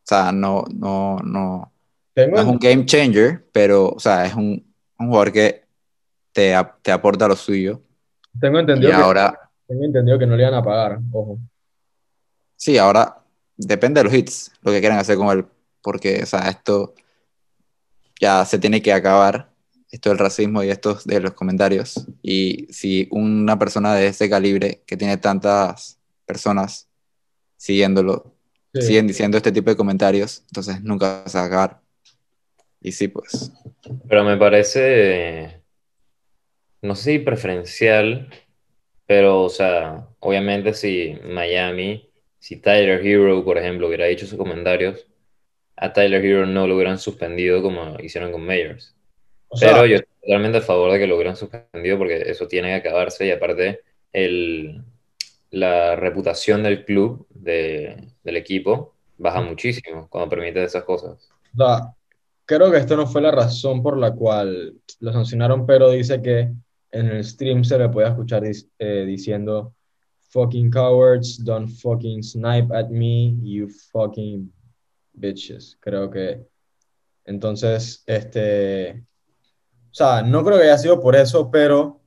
o 0.03 0.07
sea 0.07 0.31
no 0.31 0.65
no 0.73 1.17
no, 1.19 1.71
no 2.15 2.37
es 2.41 2.45
un 2.45 2.59
game 2.59 2.85
changer 2.85 3.45
pero 3.51 3.89
o 3.89 3.99
sea 3.99 4.25
es 4.25 4.33
un, 4.33 4.73
un 4.97 5.07
jugador 5.07 5.31
que 5.31 5.65
te, 6.33 6.55
te 6.81 6.91
aporta 6.91 7.27
lo 7.27 7.35
suyo 7.35 7.81
tengo 8.39 8.59
entendido 8.59 8.91
y 8.91 8.93
ahora 8.93 9.51
tengo 9.67 9.85
entendido 9.85 10.19
que 10.19 10.27
no 10.27 10.35
le 10.35 10.43
iban 10.43 10.53
a 10.53 10.63
pagar, 10.63 10.99
ojo. 11.11 11.39
Sí, 12.55 12.77
ahora 12.77 13.17
depende 13.55 13.99
de 13.99 14.03
los 14.05 14.13
hits, 14.13 14.51
lo 14.61 14.71
que 14.71 14.79
quieran 14.79 14.99
hacer 14.99 15.17
con 15.17 15.29
él, 15.29 15.45
porque, 15.81 16.21
o 16.23 16.25
sea, 16.25 16.49
esto 16.49 16.93
ya 18.19 18.45
se 18.45 18.59
tiene 18.59 18.81
que 18.81 18.93
acabar, 18.93 19.49
esto 19.89 20.09
del 20.09 20.19
racismo 20.19 20.63
y 20.63 20.69
esto 20.69 20.99
de 21.05 21.19
los 21.21 21.33
comentarios. 21.33 22.05
Y 22.21 22.67
si 22.69 23.07
una 23.11 23.57
persona 23.57 23.95
de 23.95 24.07
ese 24.07 24.29
calibre, 24.29 24.83
que 24.85 24.97
tiene 24.97 25.17
tantas 25.17 25.97
personas 26.25 26.87
siguiéndolo, 27.57 28.35
siguen 28.73 29.07
diciendo 29.07 29.37
este 29.37 29.51
tipo 29.51 29.69
de 29.69 29.75
comentarios, 29.75 30.43
entonces 30.47 30.81
nunca 30.83 31.23
se 31.27 31.37
va 31.37 31.43
a 31.43 31.47
acabar. 31.47 31.81
Y 32.81 32.91
sí, 32.91 33.07
pues. 33.07 33.51
Pero 34.07 34.23
me 34.23 34.37
parece, 34.37 35.60
no 36.81 36.95
sé 36.95 37.13
si 37.13 37.19
preferencial, 37.19 38.29
pero, 39.05 39.43
o 39.43 39.49
sea, 39.49 40.07
obviamente 40.19 40.73
si 40.73 41.15
Miami, 41.23 42.09
si 42.39 42.57
Tyler 42.57 43.05
Hero, 43.05 43.43
por 43.43 43.57
ejemplo, 43.57 43.87
hubiera 43.87 44.05
dicho 44.05 44.25
sus 44.25 44.37
comentarios, 44.37 45.07
a 45.75 45.93
Tyler 45.93 46.23
Hero 46.23 46.45
no 46.45 46.67
lo 46.67 46.75
hubieran 46.75 46.99
suspendido 46.99 47.61
como 47.61 47.99
hicieron 47.99 48.31
con 48.31 48.45
Mayors. 48.45 48.95
Pero 49.59 49.85
yo 49.85 49.97
estoy 49.97 50.15
totalmente 50.21 50.59
a 50.59 50.61
favor 50.61 50.91
de 50.91 50.99
que 50.99 51.07
lo 51.07 51.15
hubieran 51.15 51.35
suspendido 51.35 51.97
porque 51.97 52.21
eso 52.25 52.47
tiene 52.47 52.69
que 52.69 52.87
acabarse 52.87 53.25
y 53.25 53.31
aparte 53.31 53.81
el, 54.13 54.81
la 55.49 55.95
reputación 55.95 56.63
del 56.63 56.85
club, 56.85 57.27
de, 57.29 58.07
del 58.23 58.37
equipo, 58.37 58.93
baja 59.17 59.41
muchísimo 59.41 60.07
cuando 60.09 60.29
permite 60.29 60.63
esas 60.63 60.83
cosas. 60.83 61.29
Creo 62.45 62.71
que 62.71 62.77
esto 62.77 62.95
no 62.97 63.07
fue 63.07 63.21
la 63.21 63.31
razón 63.31 63.83
por 63.83 63.97
la 63.97 64.13
cual 64.13 64.73
lo 64.99 65.13
sancionaron, 65.13 65.65
pero 65.65 65.89
dice 65.91 66.21
que 66.21 66.51
en 66.91 67.07
el 67.07 67.23
stream 67.23 67.63
se 67.63 67.77
le 67.77 67.89
puede 67.89 68.09
escuchar 68.09 68.43
eh, 68.45 69.05
diciendo 69.05 69.73
fucking 70.29 70.71
cowards, 70.71 71.43
don't 71.43 71.69
fucking 71.69 72.23
snipe 72.23 72.73
at 72.73 72.89
me, 72.89 73.35
you 73.41 73.67
fucking 73.91 74.51
bitches. 75.13 75.77
Creo 75.79 76.09
que 76.09 76.45
entonces, 77.25 78.03
este, 78.05 79.05
o 79.91 79.93
sea, 79.93 80.21
no 80.21 80.43
creo 80.43 80.57
que 80.57 80.63
haya 80.63 80.77
sido 80.77 80.99
por 80.99 81.15
eso, 81.15 81.49
pero 81.51 82.01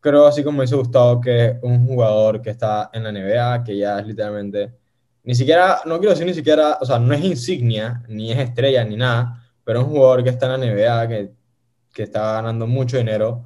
creo, 0.00 0.26
así 0.26 0.42
como 0.42 0.62
dice 0.62 0.76
Gustavo, 0.76 1.20
que 1.20 1.58
un 1.62 1.86
jugador 1.86 2.42
que 2.42 2.50
está 2.50 2.90
en 2.92 3.04
la 3.04 3.12
NBA, 3.12 3.64
que 3.64 3.76
ya 3.76 4.00
es 4.00 4.06
literalmente 4.06 4.74
ni 5.22 5.34
siquiera, 5.34 5.80
no 5.84 5.98
quiero 5.98 6.12
decir 6.12 6.26
ni 6.26 6.34
siquiera, 6.34 6.78
o 6.80 6.86
sea, 6.86 6.98
no 6.98 7.12
es 7.12 7.22
insignia, 7.22 8.02
ni 8.08 8.32
es 8.32 8.38
estrella, 8.38 8.82
ni 8.84 8.96
nada, 8.96 9.42
pero 9.62 9.80
un 9.80 9.86
jugador 9.90 10.24
que 10.24 10.30
está 10.30 10.46
en 10.46 10.60
la 10.60 10.66
NBA, 10.66 11.08
que, 11.08 11.32
que 11.92 12.02
está 12.04 12.32
ganando 12.32 12.66
mucho 12.66 12.96
dinero, 12.96 13.44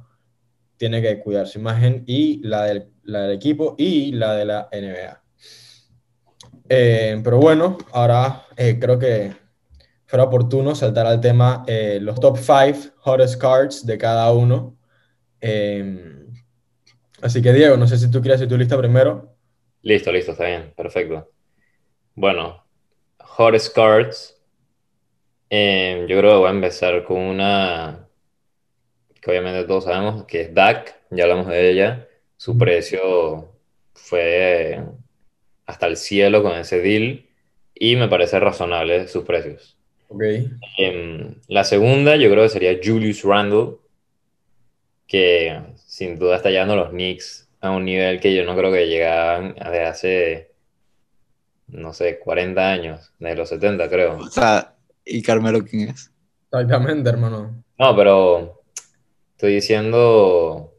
tiene 0.83 1.01
que 1.01 1.17
cuidar 1.17 1.47
su 1.47 1.59
imagen 1.59 2.03
y 2.07 2.45
la 2.45 2.65
del, 2.65 2.91
equipo 3.31 3.73
y 3.77 4.11
la 4.11 4.35
de 4.35 4.43
la 4.43 4.67
NBA. 4.69 5.23
Eh, 6.67 7.21
pero 7.23 7.37
bueno, 7.37 7.77
ahora 7.93 8.47
eh, 8.57 8.77
creo 8.77 8.99
que 8.99 9.31
fuera 10.05 10.25
oportuno 10.25 10.75
saltar 10.75 11.05
al 11.05 11.21
tema 11.21 11.63
eh, 11.67 11.99
los 12.01 12.19
top 12.19 12.37
5 12.37 12.95
hottest 13.05 13.39
cards 13.39 13.85
de 13.85 13.97
cada 13.97 14.29
uno. 14.33 14.77
Eh, 15.39 16.25
así 17.21 17.41
que 17.41 17.53
Diego, 17.53 17.77
no 17.77 17.87
sé 17.87 17.97
si 17.97 18.11
tú 18.11 18.19
quieres 18.19 18.39
hacer 18.39 18.49
tu 18.49 18.57
lista 18.57 18.77
primero. 18.77 19.37
Listo, 19.83 20.11
listo, 20.11 20.33
está 20.33 20.47
bien, 20.47 20.73
perfecto. 20.75 21.31
Bueno, 22.13 22.61
hottest 23.37 23.73
cards. 23.73 24.37
Eh, 25.49 26.05
yo 26.09 26.17
creo 26.17 26.31
que 26.31 26.37
voy 26.39 26.47
a 26.47 26.51
empezar 26.51 27.05
con 27.05 27.21
una 27.21 28.02
que 29.23 29.31
obviamente 29.31 29.63
todos 29.63 29.85
sabemos, 29.85 30.25
que 30.25 30.41
es 30.41 30.53
DAC, 30.53 30.95
ya 31.09 31.23
hablamos 31.23 31.47
de 31.47 31.69
ella. 31.69 32.07
Su 32.35 32.57
precio 32.57 33.53
fue 33.93 34.83
hasta 35.65 35.87
el 35.87 35.95
cielo 35.95 36.43
con 36.43 36.51
ese 36.53 36.81
deal 36.81 37.25
y 37.73 37.95
me 37.95 38.09
parece 38.09 38.37
razonable 38.41 39.07
sus 39.07 39.23
precios. 39.23 39.77
Ok. 40.09 40.23
Em, 40.77 41.35
la 41.47 41.63
segunda 41.63 42.17
yo 42.17 42.29
creo 42.29 42.43
que 42.43 42.49
sería 42.49 42.77
Julius 42.83 43.23
Randle, 43.23 43.77
que 45.07 45.57
sin 45.85 46.19
duda 46.19 46.35
está 46.35 46.49
llevando 46.49 46.73
a 46.73 46.77
los 46.77 46.89
Knicks 46.89 47.47
a 47.61 47.71
un 47.71 47.85
nivel 47.85 48.19
que 48.19 48.35
yo 48.35 48.43
no 48.43 48.57
creo 48.57 48.73
que 48.73 48.89
llegaban 48.89 49.55
de 49.55 49.85
hace, 49.85 50.51
no 51.67 51.93
sé, 51.93 52.19
40 52.19 52.69
años, 52.69 53.13
de 53.19 53.35
los 53.35 53.47
70 53.47 53.87
creo. 53.89 54.17
O 54.17 54.27
sea, 54.29 54.75
¿y 55.05 55.21
Carmelo 55.21 55.63
quién 55.63 55.89
es? 55.89 56.11
Exactamente, 56.51 57.09
hermano. 57.09 57.63
No, 57.79 57.95
pero 57.95 58.62
estoy 59.43 59.55
diciendo 59.55 60.73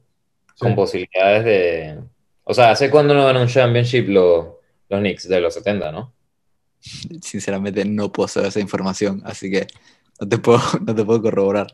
con 0.58 0.70
Sí. 0.70 0.74
posibilidades 0.74 1.44
de... 1.44 1.98
O 2.44 2.54
sea, 2.54 2.70
¿hace 2.70 2.90
cuándo 2.90 3.12
no 3.12 3.24
ganan 3.26 3.42
un 3.42 3.48
championship 3.48 4.08
los, 4.08 4.46
los 4.88 5.00
Knicks? 5.00 5.28
De 5.28 5.38
los 5.38 5.52
70, 5.52 5.92
¿no? 5.92 6.14
Sinceramente 6.80 7.84
no 7.84 8.10
puedo 8.10 8.26
saber 8.28 8.48
esa 8.48 8.60
información, 8.60 9.20
así 9.26 9.50
que 9.50 9.66
no 10.18 10.26
te 10.28 10.38
puedo, 10.38 10.60
no 10.86 10.94
te 10.94 11.04
puedo 11.04 11.20
corroborar. 11.20 11.66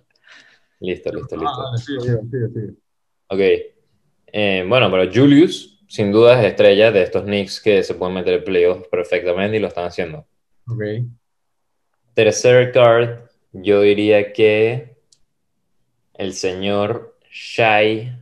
Listo, 0.81 1.13
listo, 1.13 1.37
Ah, 1.41 1.71
listo. 1.77 2.01
sigue, 2.01 2.19
sigue, 2.29 2.49
sigue. 2.49 2.73
Ok. 3.29 3.41
Eh, 4.33 4.65
bueno, 4.69 4.91
pero 4.91 5.13
Julius, 5.13 5.85
sin 5.87 6.11
duda, 6.11 6.41
es 6.41 6.47
estrella 6.49 6.91
de 6.91 7.03
estos 7.03 7.23
Knicks 7.23 7.61
que 7.61 7.85
se 7.85 7.95
pueden 7.95 8.15
meter 8.17 8.35
en 8.35 8.45
playoffs 8.45 8.89
perfectamente 8.89 9.57
y 9.59 9.61
lo 9.61 9.69
están 9.69 9.85
haciendo. 9.87 10.27
Ok. 10.67 10.83
Tercer 12.15 12.73
card, 12.73 13.21
yo 13.53 13.81
diría 13.83 14.33
que 14.33 14.90
el 16.21 16.35
señor 16.35 17.17
Shai 17.33 18.13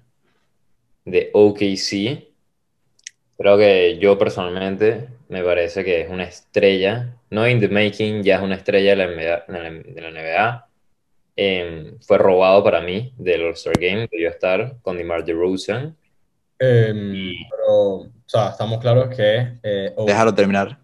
de 1.04 1.30
OKC. 1.32 2.28
Creo 3.36 3.58
que 3.58 3.98
yo 3.98 4.18
personalmente 4.18 5.08
me 5.28 5.42
parece 5.42 5.84
que 5.84 6.02
es 6.02 6.10
una 6.10 6.24
estrella, 6.24 7.14
no 7.30 7.48
in 7.48 7.60
the 7.60 7.68
making, 7.68 8.22
ya 8.22 8.36
es 8.36 8.42
una 8.42 8.56
estrella 8.56 8.90
de 8.90 8.96
la 8.96 9.04
NBA. 9.04 9.44
de 9.48 9.52
la- 9.62 9.70
de 9.70 10.00
la 10.00 10.08
NBA. 10.10 10.64
Em, 11.36 11.98
fue 12.00 12.18
robado 12.18 12.64
para 12.64 12.80
mí 12.80 13.12
del 13.16 13.42
All-Star 13.44 13.74
Game, 13.78 14.08
debió 14.10 14.28
estar 14.30 14.76
con 14.82 14.96
DeMar 14.96 15.24
DeRozan. 15.24 15.96
Em, 16.58 17.32
pero, 17.50 17.84
o 17.94 18.10
sea, 18.26 18.50
estamos 18.50 18.78
claros 18.80 19.14
que 19.14 19.58
eh, 19.62 19.92
O- 19.96 20.04
Déjalo 20.04 20.34
terminar. 20.34 20.78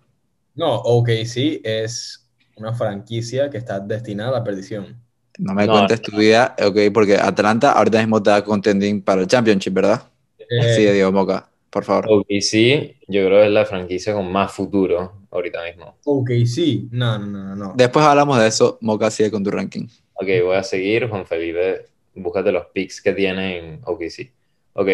no, 0.55 0.77
OKC 0.77 1.61
es 1.65 2.29
una 2.57 2.73
franquicia 2.73 3.51
que 3.51 3.59
está 3.59 3.81
destinada 3.81 4.31
a 4.31 4.39
la 4.39 4.45
perdición. 4.45 5.04
No 5.39 5.55
me 5.55 5.67
No, 5.67 5.73
cuentes 5.73 6.01
tu 6.01 6.17
vida, 6.17 6.55
ok, 6.65 6.77
porque 6.93 7.17
Atlanta 7.17 7.73
ahorita 7.73 7.99
mismo 7.99 8.19
está 8.19 8.45
contending 8.45 9.03
para 9.03 9.23
el 9.23 9.27
Championship, 9.27 9.73
¿verdad? 9.73 10.03
Eh, 10.39 10.75
Sí, 10.77 10.83
Diego 10.85 11.11
Moca, 11.13 11.49
por 11.71 11.85
favor. 11.85 12.07
OKC, 12.09 12.97
yo 13.09 13.27
creo 13.27 13.41
que 13.41 13.47
es 13.47 13.53
la 13.53 13.65
franquicia 13.65 14.13
con 14.15 14.31
más 14.31 14.53
futuro 14.53 15.13
ahorita 15.31 15.65
mismo. 15.65 15.97
OKC, 16.05 16.89
no, 16.93 17.19
no, 17.19 17.27
no, 17.27 17.57
no. 17.57 17.73
Después 17.77 18.05
hablamos 18.05 18.39
de 18.39 18.47
eso, 18.47 18.79
Moca 18.81 19.11
sigue 19.11 19.31
con 19.31 19.43
tu 19.43 19.51
ranking. 19.51 19.87
Ok, 20.15 20.29
voy 20.45 20.57
a 20.57 20.63
seguir. 20.63 21.09
Juan 21.09 21.27
Felipe, 21.27 21.87
búscate 22.15 22.53
los 22.53 22.67
picks 22.67 23.01
que 23.03 23.13
tiene 23.13 23.59
en 23.59 23.81
OKC. 23.85 24.33
Ok. 24.75 24.89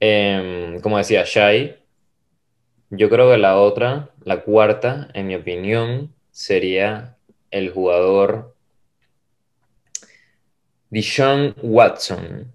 Em, 0.00 0.80
como 0.80 0.98
decía, 0.98 1.24
Shai. 1.26 1.76
Yo 2.90 3.10
creo 3.10 3.30
que 3.30 3.38
la 3.38 3.58
otra, 3.58 4.10
la 4.24 4.42
cuarta, 4.42 5.08
en 5.14 5.26
mi 5.26 5.34
opinión, 5.34 6.14
sería 6.30 7.16
el 7.50 7.70
jugador 7.72 8.53
Deshaun 10.94 11.56
Watson. 11.60 12.52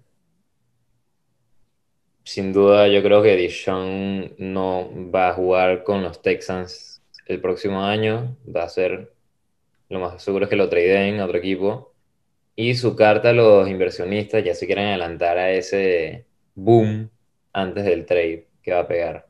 Sin 2.24 2.54
duda, 2.54 2.88
yo 2.88 3.02
creo 3.02 3.22
que 3.22 3.36
Deshaun 3.36 4.34
no 4.38 4.88
va 5.14 5.28
a 5.28 5.34
jugar 5.34 5.84
con 5.84 6.02
los 6.02 6.22
Texans 6.22 7.02
el 7.26 7.42
próximo 7.42 7.84
año. 7.84 8.38
Va 8.48 8.62
a 8.62 8.68
ser, 8.70 9.12
lo 9.90 10.00
más 10.00 10.22
seguro 10.22 10.46
es 10.46 10.48
que 10.48 10.56
lo 10.56 10.70
tradeen 10.70 11.20
a 11.20 11.26
otro 11.26 11.36
equipo. 11.36 11.92
Y 12.56 12.76
su 12.76 12.96
carta 12.96 13.28
a 13.28 13.32
los 13.34 13.68
inversionistas 13.68 14.42
ya 14.42 14.54
se 14.54 14.64
quieren 14.64 14.86
adelantar 14.86 15.36
a 15.36 15.50
ese 15.50 16.24
boom 16.54 17.10
antes 17.52 17.84
del 17.84 18.06
trade 18.06 18.46
que 18.62 18.72
va 18.72 18.80
a 18.80 18.88
pegar. 18.88 19.28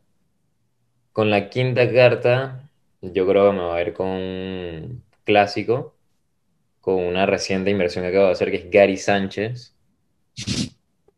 Con 1.12 1.31
la 1.31 1.50
quinta 1.50 1.93
carta, 1.93 2.71
yo 3.02 3.26
creo 3.26 3.50
que 3.50 3.57
me 3.57 3.64
voy 3.64 3.76
a 3.76 3.83
ir 3.83 3.93
con 3.93 4.07
un 4.07 5.02
clásico, 5.25 5.97
con 6.97 7.04
una 7.04 7.26
reciente 7.26 7.70
inversión 7.70 8.04
que 8.04 8.11
acabo 8.11 8.26
de 8.26 8.32
hacer, 8.32 8.50
que 8.50 8.56
es 8.59 8.70
Gary 8.70 8.97
Sánchez. 8.97 9.75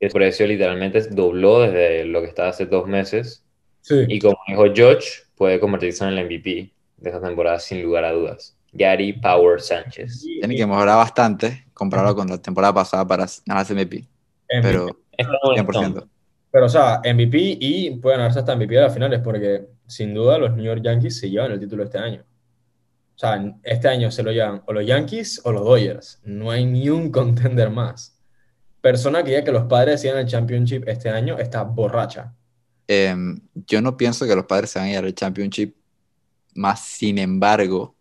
El 0.00 0.10
precio 0.10 0.46
literalmente 0.46 1.00
dobló 1.10 1.60
desde 1.60 2.04
lo 2.04 2.20
que 2.20 2.28
estaba 2.28 2.48
hace 2.48 2.66
dos 2.66 2.86
meses. 2.86 3.44
Sí. 3.80 4.04
Y 4.08 4.18
como 4.18 4.36
dijo 4.48 4.64
George, 4.74 5.08
puede 5.36 5.60
convertirse 5.60 6.04
en 6.04 6.10
el 6.10 6.24
MVP 6.24 6.72
de 6.96 7.10
esta 7.10 7.20
temporada 7.20 7.58
sin 7.58 7.82
lugar 7.82 8.04
a 8.04 8.12
dudas. 8.12 8.56
Gary 8.72 9.12
Power 9.12 9.60
Sánchez. 9.60 10.22
Tiene 10.22 10.56
que 10.56 10.66
mejorar 10.66 10.96
bastante 10.96 11.66
comparado 11.74 12.16
con 12.16 12.28
la 12.28 12.40
temporada 12.40 12.72
pasada 12.72 13.06
para 13.06 13.26
ganarse 13.46 13.74
MVP, 13.74 13.98
MVP. 13.98 14.62
pero 14.62 14.86
Está 15.16 15.32
bueno, 15.44 15.64
100%. 15.64 16.08
Pero, 16.50 16.66
o 16.66 16.68
sea, 16.68 17.00
MVP 17.04 17.58
y 17.60 17.90
pueden 17.96 18.18
ganarse 18.18 18.38
hasta 18.38 18.56
MVP 18.56 18.74
de 18.74 18.80
las 18.80 18.94
finales, 18.94 19.20
porque 19.20 19.66
sin 19.86 20.14
duda 20.14 20.38
los 20.38 20.54
New 20.54 20.64
York 20.64 20.82
Yankees 20.82 21.18
se 21.18 21.30
llevan 21.30 21.52
el 21.52 21.60
título 21.60 21.84
este 21.84 21.98
año. 21.98 22.22
O 23.14 23.18
sea, 23.18 23.54
este 23.62 23.88
año 23.88 24.10
se 24.10 24.22
lo 24.22 24.32
llevan 24.32 24.62
o 24.66 24.72
los 24.72 24.86
Yankees 24.86 25.40
o 25.44 25.52
los 25.52 25.64
Dodgers. 25.64 26.20
No 26.24 26.50
hay 26.50 26.64
ni 26.64 26.88
un 26.88 27.10
contender 27.10 27.70
más. 27.70 28.18
Persona 28.80 29.22
que 29.22 29.30
diga 29.30 29.44
que 29.44 29.52
los 29.52 29.64
padres 29.64 30.02
llegan 30.02 30.20
el 30.20 30.26
championship 30.26 30.88
este 30.88 31.08
año 31.08 31.38
está 31.38 31.62
borracha. 31.62 32.34
Eh, 32.88 33.14
yo 33.54 33.80
no 33.80 33.96
pienso 33.96 34.26
que 34.26 34.34
los 34.34 34.44
padres 34.46 34.70
se 34.70 34.78
van 34.78 34.88
a 34.88 34.90
ir 34.90 34.98
al 34.98 35.14
Championship, 35.14 35.74
más 36.54 36.84
sin 36.84 37.18
embargo, 37.18 37.94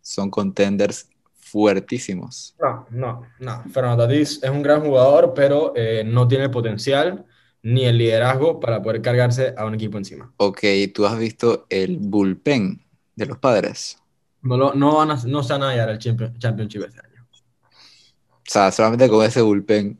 son 0.00 0.30
contenders 0.30 1.08
fuertísimos. 1.34 2.56
No, 2.60 2.86
no, 2.90 3.22
no. 3.38 3.62
Fernando 3.70 4.04
Tatis 4.04 4.42
es 4.42 4.50
un 4.50 4.62
gran 4.62 4.80
jugador, 4.80 5.34
pero 5.34 5.72
eh, 5.76 6.02
no 6.04 6.26
tiene 6.26 6.44
el 6.44 6.50
potencial 6.50 7.24
ni 7.62 7.84
el 7.84 7.96
liderazgo 7.96 8.60
para 8.60 8.82
poder 8.82 9.00
cargarse 9.00 9.54
a 9.56 9.64
un 9.64 9.74
equipo 9.74 9.98
encima. 9.98 10.32
Ok, 10.36 10.60
tú 10.92 11.06
has 11.06 11.18
visto 11.18 11.66
el 11.70 11.98
bullpen 11.98 12.82
de 13.14 13.26
los 13.26 13.38
padres. 13.38 13.98
No, 14.44 14.56
lo- 14.56 14.74
no, 14.74 14.96
van 14.96 15.10
a, 15.10 15.16
no 15.26 15.42
se 15.42 15.52
van 15.52 15.62
a 15.64 15.70
llegar 15.72 15.88
al 15.88 15.98
champion- 15.98 16.38
championship 16.38 16.82
este 16.84 17.00
año. 17.00 17.26
O 17.32 18.46
sea, 18.46 18.70
solamente 18.70 19.08
con 19.08 19.24
ese 19.24 19.40
bullpen 19.42 19.98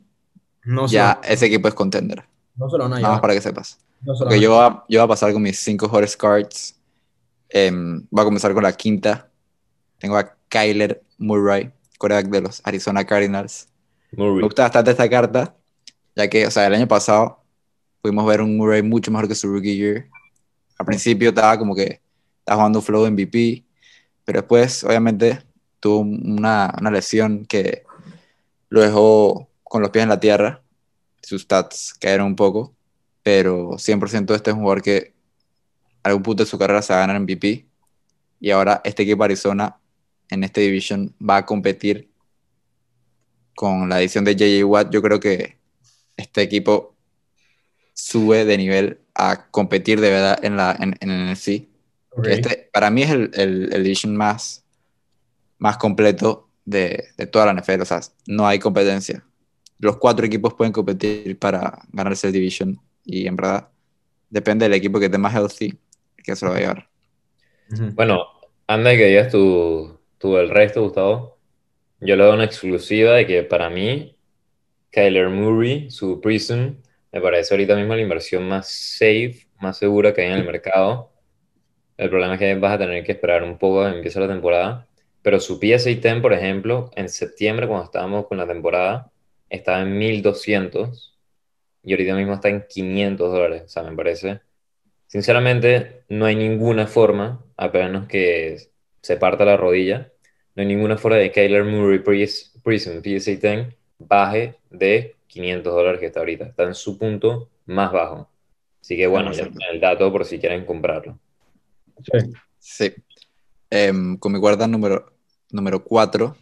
No 0.63 0.87
ya 0.87 1.19
lo- 1.21 1.27
ese 1.29 1.47
equipo 1.47 1.67
es 1.67 1.73
contender. 1.73 2.23
no 2.55 2.69
se 2.69 2.77
lo 2.77 2.83
van 2.85 2.93
a 2.93 2.99
Nada 2.99 3.13
más 3.15 3.21
para 3.21 3.33
que 3.33 3.41
sepas. 3.41 3.79
No 4.01 4.15
se 4.15 4.23
lo 4.23 4.29
a 4.31 4.37
yo 4.37 4.51
voy 4.51 4.59
a, 4.63 4.69
yo 4.87 4.99
voy 4.99 5.05
a 5.05 5.07
pasar 5.07 5.33
con 5.33 5.41
mis 5.41 5.59
cinco 5.59 5.87
hottest 5.87 6.19
cards. 6.19 6.79
Em, 7.49 8.05
voy 8.09 8.21
a 8.21 8.25
comenzar 8.25 8.53
con 8.53 8.63
la 8.63 8.71
quinta. 8.73 9.29
Tengo 9.97 10.15
a 10.17 10.35
Kyler 10.47 11.03
Murray, 11.17 11.71
quarterback 11.97 12.27
de 12.31 12.41
los 12.41 12.61
Arizona 12.63 13.03
Cardinals. 13.05 13.67
Me 14.11 14.23
Murray. 14.23 14.43
gusta 14.43 14.63
bastante 14.63 14.91
esta 14.91 15.09
carta, 15.09 15.55
ya 16.15 16.29
que, 16.29 16.45
o 16.47 16.51
sea, 16.51 16.67
el 16.67 16.73
año 16.75 16.87
pasado 16.87 17.41
pudimos 18.01 18.25
ver 18.27 18.41
un 18.41 18.55
Murray 18.57 18.83
mucho 18.83 19.09
mejor 19.11 19.27
que 19.27 19.35
su 19.35 19.47
rookie 19.51 19.75
year. 19.75 20.07
Al 20.77 20.85
principio 20.85 21.29
estaba 21.29 21.57
como 21.57 21.73
que 21.75 21.99
estaba 22.39 22.57
jugando 22.57 22.81
flow 22.81 23.05
MVP, 23.09 23.64
pero 24.25 24.41
después, 24.41 24.83
obviamente, 24.83 25.39
tuvo 25.79 25.99
una, 25.99 26.73
una 26.79 26.91
lesión 26.91 27.45
que 27.45 27.83
lo 28.69 28.81
dejó 28.81 29.47
con 29.63 29.81
los 29.81 29.91
pies 29.91 30.03
en 30.03 30.09
la 30.09 30.19
tierra. 30.19 30.61
Sus 31.21 31.43
stats 31.43 31.93
cayeron 31.93 32.27
un 32.27 32.35
poco, 32.35 32.73
pero 33.23 33.71
100% 33.77 34.35
este 34.35 34.49
es 34.49 34.55
un 34.55 34.61
jugador 34.61 34.81
que 34.81 35.13
a 36.03 36.09
algún 36.09 36.23
punto 36.23 36.43
de 36.43 36.49
su 36.49 36.57
carrera 36.57 36.81
se 36.81 36.93
va 36.93 37.03
a 37.03 37.07
ganar 37.07 37.21
MVP. 37.21 37.65
Y 38.39 38.51
ahora 38.51 38.81
este 38.83 39.03
equipo 39.03 39.23
Arizona 39.23 39.77
en 40.29 40.43
este 40.43 40.61
division 40.61 41.15
va 41.21 41.37
a 41.37 41.45
competir 41.45 42.09
con 43.55 43.87
la 43.87 43.99
edición 44.01 44.25
de 44.25 44.35
JJ 44.35 44.63
Watt. 44.65 44.91
Yo 44.91 45.01
creo 45.01 45.19
que 45.19 45.57
este 46.17 46.41
equipo 46.41 46.95
sube 47.93 48.43
de 48.45 48.57
nivel 48.57 48.99
a 49.13 49.47
competir 49.49 50.01
de 50.01 50.09
verdad 50.09 50.43
en, 50.43 50.57
la, 50.57 50.75
en, 50.79 50.97
en 50.99 51.09
el 51.09 51.31
NFC. 51.31 51.67
Este, 52.23 52.69
para 52.71 52.89
mí 52.89 53.03
es 53.03 53.11
el, 53.11 53.31
el, 53.33 53.73
el 53.73 53.83
division 53.83 54.15
más, 54.15 54.63
más 55.57 55.77
completo 55.77 56.49
de, 56.63 57.05
de 57.17 57.27
toda 57.27 57.45
la 57.45 57.61
NFL. 57.61 57.81
O 57.81 57.85
sea, 57.85 58.01
no 58.27 58.47
hay 58.47 58.59
competencia. 58.59 59.23
Los 59.79 59.97
cuatro 59.97 60.25
equipos 60.25 60.53
pueden 60.53 60.71
competir 60.71 61.37
para 61.37 61.79
ganarse 61.91 62.27
el 62.27 62.33
division 62.33 62.79
y 63.03 63.27
en 63.27 63.35
verdad 63.35 63.67
depende 64.29 64.65
del 64.65 64.73
equipo 64.73 64.99
que 64.99 65.05
esté 65.05 65.17
más 65.17 65.33
healthy 65.33 65.77
que 66.23 66.35
se 66.35 66.45
lo 66.45 66.51
va 66.51 66.57
a 66.57 66.61
llevar. 66.61 66.89
Bueno, 67.93 68.25
anda 68.67 68.91
que 68.91 69.05
digas 69.05 69.31
tu, 69.31 69.99
tu 70.17 70.37
el 70.37 70.49
resto, 70.49 70.81
Gustavo. 70.83 71.37
Yo 72.01 72.15
le 72.15 72.23
doy 72.23 72.33
una 72.33 72.45
exclusiva 72.45 73.13
de 73.13 73.25
que 73.25 73.43
para 73.43 73.69
mí, 73.69 74.15
Kyler 74.91 75.29
Murray, 75.29 75.89
su 75.91 76.19
Prism, 76.19 76.75
me 77.11 77.21
parece 77.21 77.53
ahorita 77.53 77.75
mismo 77.75 77.95
la 77.95 78.01
inversión 78.01 78.47
más 78.47 78.69
safe, 78.69 79.47
más 79.59 79.77
segura 79.77 80.13
que 80.13 80.21
hay 80.21 80.27
en 80.27 80.39
el 80.39 80.45
mercado. 80.45 81.11
El 81.97 82.09
problema 82.09 82.33
es 82.35 82.39
que 82.39 82.55
vas 82.55 82.73
a 82.73 82.77
tener 82.79 83.03
que 83.03 83.13
esperar 83.13 83.43
un 83.43 83.57
poco 83.57 83.83
a 83.83 83.89
que 83.91 83.97
empiece 83.97 84.19
la 84.19 84.27
temporada. 84.27 84.87
Pero 85.21 85.39
su 85.39 85.59
PSA 85.59 85.89
10, 85.89 86.21
por 86.21 86.33
ejemplo, 86.33 86.91
en 86.95 87.09
septiembre, 87.09 87.67
cuando 87.67 87.85
estábamos 87.85 88.27
con 88.27 88.37
la 88.37 88.47
temporada, 88.47 89.11
estaba 89.49 89.81
en 89.81 89.97
1200 89.97 91.17
y 91.83 91.93
ahorita 91.93 92.15
mismo 92.15 92.33
está 92.35 92.49
en 92.49 92.65
500 92.69 93.31
dólares. 93.31 93.63
O 93.65 93.69
sea, 93.69 93.83
me 93.83 93.95
parece. 93.95 94.41
Sinceramente, 95.07 96.03
no 96.09 96.25
hay 96.25 96.35
ninguna 96.35 96.87
forma, 96.87 97.43
a 97.57 97.69
menos 97.69 98.07
que 98.07 98.57
se 99.01 99.17
parta 99.17 99.45
la 99.45 99.57
rodilla, 99.57 100.11
no 100.55 100.61
hay 100.61 100.67
ninguna 100.67 100.97
forma 100.97 101.17
de 101.17 101.31
que 101.31 101.41
Kyler 101.43 101.63
Murray 101.65 101.99
Pris- 101.99 102.51
Prism 102.63 103.01
PSA 103.01 103.31
10 103.35 103.75
baje 103.99 104.55
de 104.69 105.15
500 105.27 105.73
dólares 105.73 105.99
que 105.99 106.07
está 106.07 106.19
ahorita. 106.21 106.45
Está 106.45 106.63
en 106.63 106.75
su 106.75 106.97
punto 106.97 107.49
más 107.65 107.91
bajo. 107.91 108.29
Así 108.81 108.97
que 108.97 109.07
bueno, 109.07 109.33
ya 109.33 109.43
100%. 109.43 109.59
tienen 109.59 109.75
el 109.75 109.81
dato 109.81 110.11
por 110.11 110.25
si 110.25 110.39
quieren 110.39 110.65
comprarlo. 110.65 111.19
Sí. 112.03 112.33
Sí. 112.59 112.93
Em, 113.69 114.17
con 114.17 114.31
mi 114.31 114.39
guarda 114.39 114.67
número, 114.67 115.13
número 115.51 115.83
4, 115.83 116.35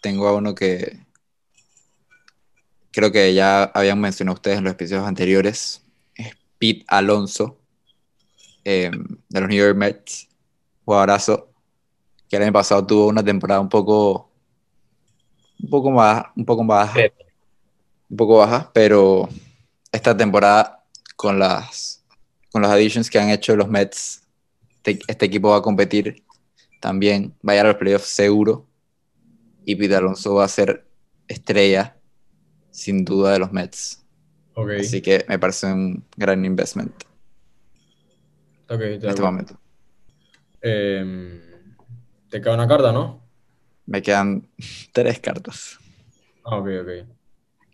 tengo 0.00 0.26
a 0.28 0.34
uno 0.34 0.54
que 0.54 0.98
creo 2.90 3.10
que 3.10 3.34
ya 3.34 3.64
habían 3.64 4.00
mencionado 4.00 4.34
ustedes 4.34 4.58
en 4.58 4.64
los 4.64 4.72
episodios 4.72 5.06
anteriores. 5.06 5.82
Es 6.14 6.34
Pete 6.58 6.84
Alonso, 6.88 7.58
em, 8.64 9.04
de 9.28 9.40
los 9.40 9.48
New 9.48 9.58
York 9.58 9.76
Mets. 9.76 10.28
Jugadorazo, 10.84 11.48
que 12.28 12.36
el 12.36 12.42
año 12.42 12.52
pasado 12.52 12.86
tuvo 12.86 13.06
una 13.08 13.24
temporada 13.24 13.58
un 13.60 13.70
poco, 13.70 14.30
un 15.62 15.70
poco 15.70 15.90
más, 15.90 16.24
un 16.36 16.44
poco 16.44 16.62
más 16.62 16.88
baja, 16.88 17.00
Sí. 17.00 17.24
un 18.10 18.16
poco 18.18 18.36
baja, 18.38 18.70
pero 18.74 19.28
esta 19.90 20.14
temporada 20.14 20.84
con 21.16 21.38
las, 21.38 22.04
con 22.52 22.60
los 22.60 22.70
additions 22.70 23.08
que 23.08 23.18
han 23.18 23.30
hecho 23.30 23.56
los 23.56 23.68
Mets, 23.68 24.23
este, 24.84 25.00
este 25.06 25.26
equipo 25.26 25.50
va 25.50 25.56
a 25.56 25.62
competir 25.62 26.22
también, 26.80 27.34
va 27.46 27.52
a 27.52 27.54
llegar 27.54 27.66
a 27.66 27.68
los 27.70 27.78
playoffs 27.78 28.08
seguro, 28.08 28.66
y 29.64 29.76
Pete 29.76 29.96
Alonso 29.96 30.34
va 30.34 30.44
a 30.44 30.48
ser 30.48 30.86
estrella, 31.26 31.96
sin 32.70 33.04
duda, 33.04 33.32
de 33.32 33.38
los 33.38 33.52
Mets. 33.52 34.04
Así 34.78 35.00
que 35.00 35.24
me 35.28 35.38
parece 35.38 35.66
un 35.72 36.04
gran 36.16 36.44
investment 36.44 36.94
en 38.68 39.08
este 39.08 39.22
momento. 39.22 39.58
Em, 40.60 41.40
te 42.28 42.40
queda 42.40 42.54
una 42.54 42.68
carta, 42.68 42.92
¿no? 42.92 43.22
Me 43.86 44.02
quedan 44.02 44.48
tres 44.92 45.20
cartas. 45.20 45.78
Ah, 46.44 46.56
ok, 46.58 46.68
ok. 46.82 47.08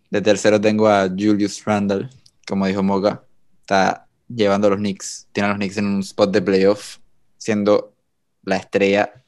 De 0.09 0.21
tercero 0.21 0.59
tengo 0.59 0.87
a 0.87 1.07
Julius 1.07 1.63
Randle, 1.63 2.09
como 2.45 2.65
dijo 2.67 2.83
Moga. 2.83 3.23
Está 3.61 4.07
llevando 4.27 4.67
a 4.67 4.71
los 4.71 4.79
Knicks, 4.79 5.27
tiene 5.31 5.47
a 5.47 5.49
los 5.49 5.57
Knicks 5.57 5.77
en 5.77 5.85
un 5.85 5.99
spot 6.01 6.31
de 6.31 6.41
playoff, 6.41 6.97
siendo 7.41 7.95
la 8.43 8.57
estrella, 8.57 9.25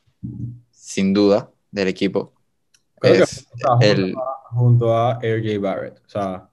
sin 0.71 1.13
duda, 1.13 1.49
del 1.71 1.87
equipo. 1.87 2.33
Creo 2.99 3.23
Es 3.23 3.47
el- 3.81 4.13
a, 4.15 4.55
junto 4.55 4.95
a 4.95 5.19
R.J. 5.21 5.59
Barrett. 5.59 5.97
O 6.05 6.09
sea, 6.09 6.47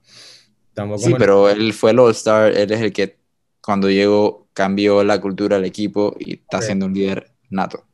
tampoco 0.73 1.05
sí, 1.05 1.13
pero 1.19 1.49
él 1.49 1.71
fue 1.73 1.91
el 1.91 1.99
All-Star, 1.99 2.51
él 2.57 2.71
es 2.71 2.81
el 2.81 2.91
que 2.91 3.19
cuando 3.61 3.89
llegó 3.91 4.47
cambió 4.53 5.03
la 5.03 5.21
cultura 5.21 5.57
del 5.57 5.65
equipo 5.65 6.15
y 6.19 6.33
está 6.33 6.57
Ok. 6.57 6.63
siendo 6.63 6.87
un 6.87 6.93
líder 6.93 7.31
nato. 7.51 7.85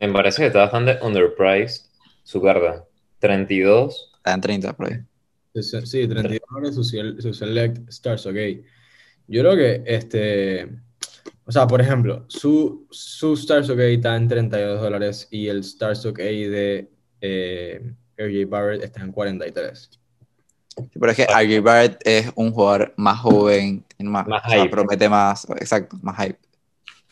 Me 0.00 0.12
parece 0.12 0.42
que 0.42 0.46
está 0.46 0.60
bastante 0.60 0.98
underpriced 1.02 1.86
su 2.22 2.40
carta. 2.40 2.84
32. 3.18 4.12
Está 4.18 4.34
en 4.34 4.40
30 4.40 4.72
por 4.76 4.86
ahí. 4.92 5.00
Sí, 5.54 5.62
sí, 5.86 6.06
32 6.06 6.48
dólares 6.50 6.74
su, 6.74 6.84
su 6.84 7.34
Select 7.34 7.88
Stars, 7.88 8.26
ok. 8.26 8.36
Yo 9.28 9.40
creo 9.42 9.56
que, 9.56 9.82
este, 9.86 10.68
o 11.46 11.52
sea, 11.52 11.66
por 11.66 11.80
ejemplo, 11.80 12.24
su, 12.28 12.86
su 12.90 13.34
Stars 13.34 13.70
OK 13.70 13.78
está 13.78 14.16
en 14.16 14.28
32 14.28 14.80
dólares 14.80 15.28
y 15.30 15.46
el 15.48 15.60
Stars 15.60 16.04
OK 16.06 16.18
de 16.18 16.90
eh, 17.20 17.92
R.J. 18.16 18.48
Barrett 18.50 18.82
está 18.82 19.00
en 19.02 19.12
43. 19.12 19.90
Sí, 20.76 20.88
Pero 20.98 21.10
es 21.10 21.16
que 21.16 21.22
R.J. 21.22 21.60
Barrett 21.62 22.00
es 22.04 22.30
un 22.34 22.50
jugador 22.52 22.92
más 22.96 23.20
joven, 23.20 23.84
más, 24.00 24.26
Más 24.26 24.42
o 24.44 24.48
sea, 24.50 24.58
hype. 24.62 24.70
promete 24.70 25.08
más, 25.08 25.46
exacto, 25.50 25.96
más 26.02 26.16
hype. 26.24 26.38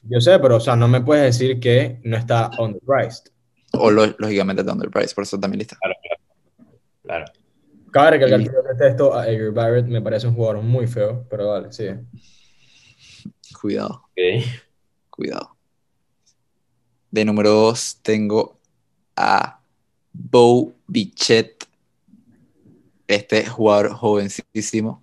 Yo 0.03 0.20
sé, 0.20 0.38
pero, 0.38 0.57
o 0.57 0.61
sea, 0.61 0.77
no 0.77 0.87
me 0.88 1.01
puedes 1.01 1.25
decir 1.38 1.59
que 1.61 1.99
no 2.05 2.16
está 2.16 2.51
underpriced. 2.59 3.31
O 3.73 3.90
lo- 3.90 4.14
lógicamente 4.18 4.61
está 4.62 4.73
underpriced, 4.73 5.14
por 5.14 5.25
eso 5.25 5.38
también 5.40 5.61
lista. 5.61 5.79
Claro. 7.03 7.25
Cabe 7.90 8.11
recalcar 8.12 8.42
que 8.42 8.51
detesto 8.73 9.14
a 9.14 9.27
R.J. 9.29 9.53
Barrett, 9.55 9.87
me 9.87 10.03
parece 10.03 10.27
un 10.27 10.35
jugador 10.35 10.62
muy 10.62 10.87
feo, 10.87 11.25
pero 11.31 11.49
vale, 11.51 11.73
sí. 11.73 11.87
Cuidado, 13.64 14.03
cuidado. 15.09 15.57
De 17.11 17.24
número 17.24 17.48
2 17.48 18.00
tengo 18.03 18.61
a 19.16 19.59
Bo 20.12 20.74
Bichette, 20.87 21.66
este 23.09 23.46
jugador 23.46 23.94
jovencísimo 23.94 25.03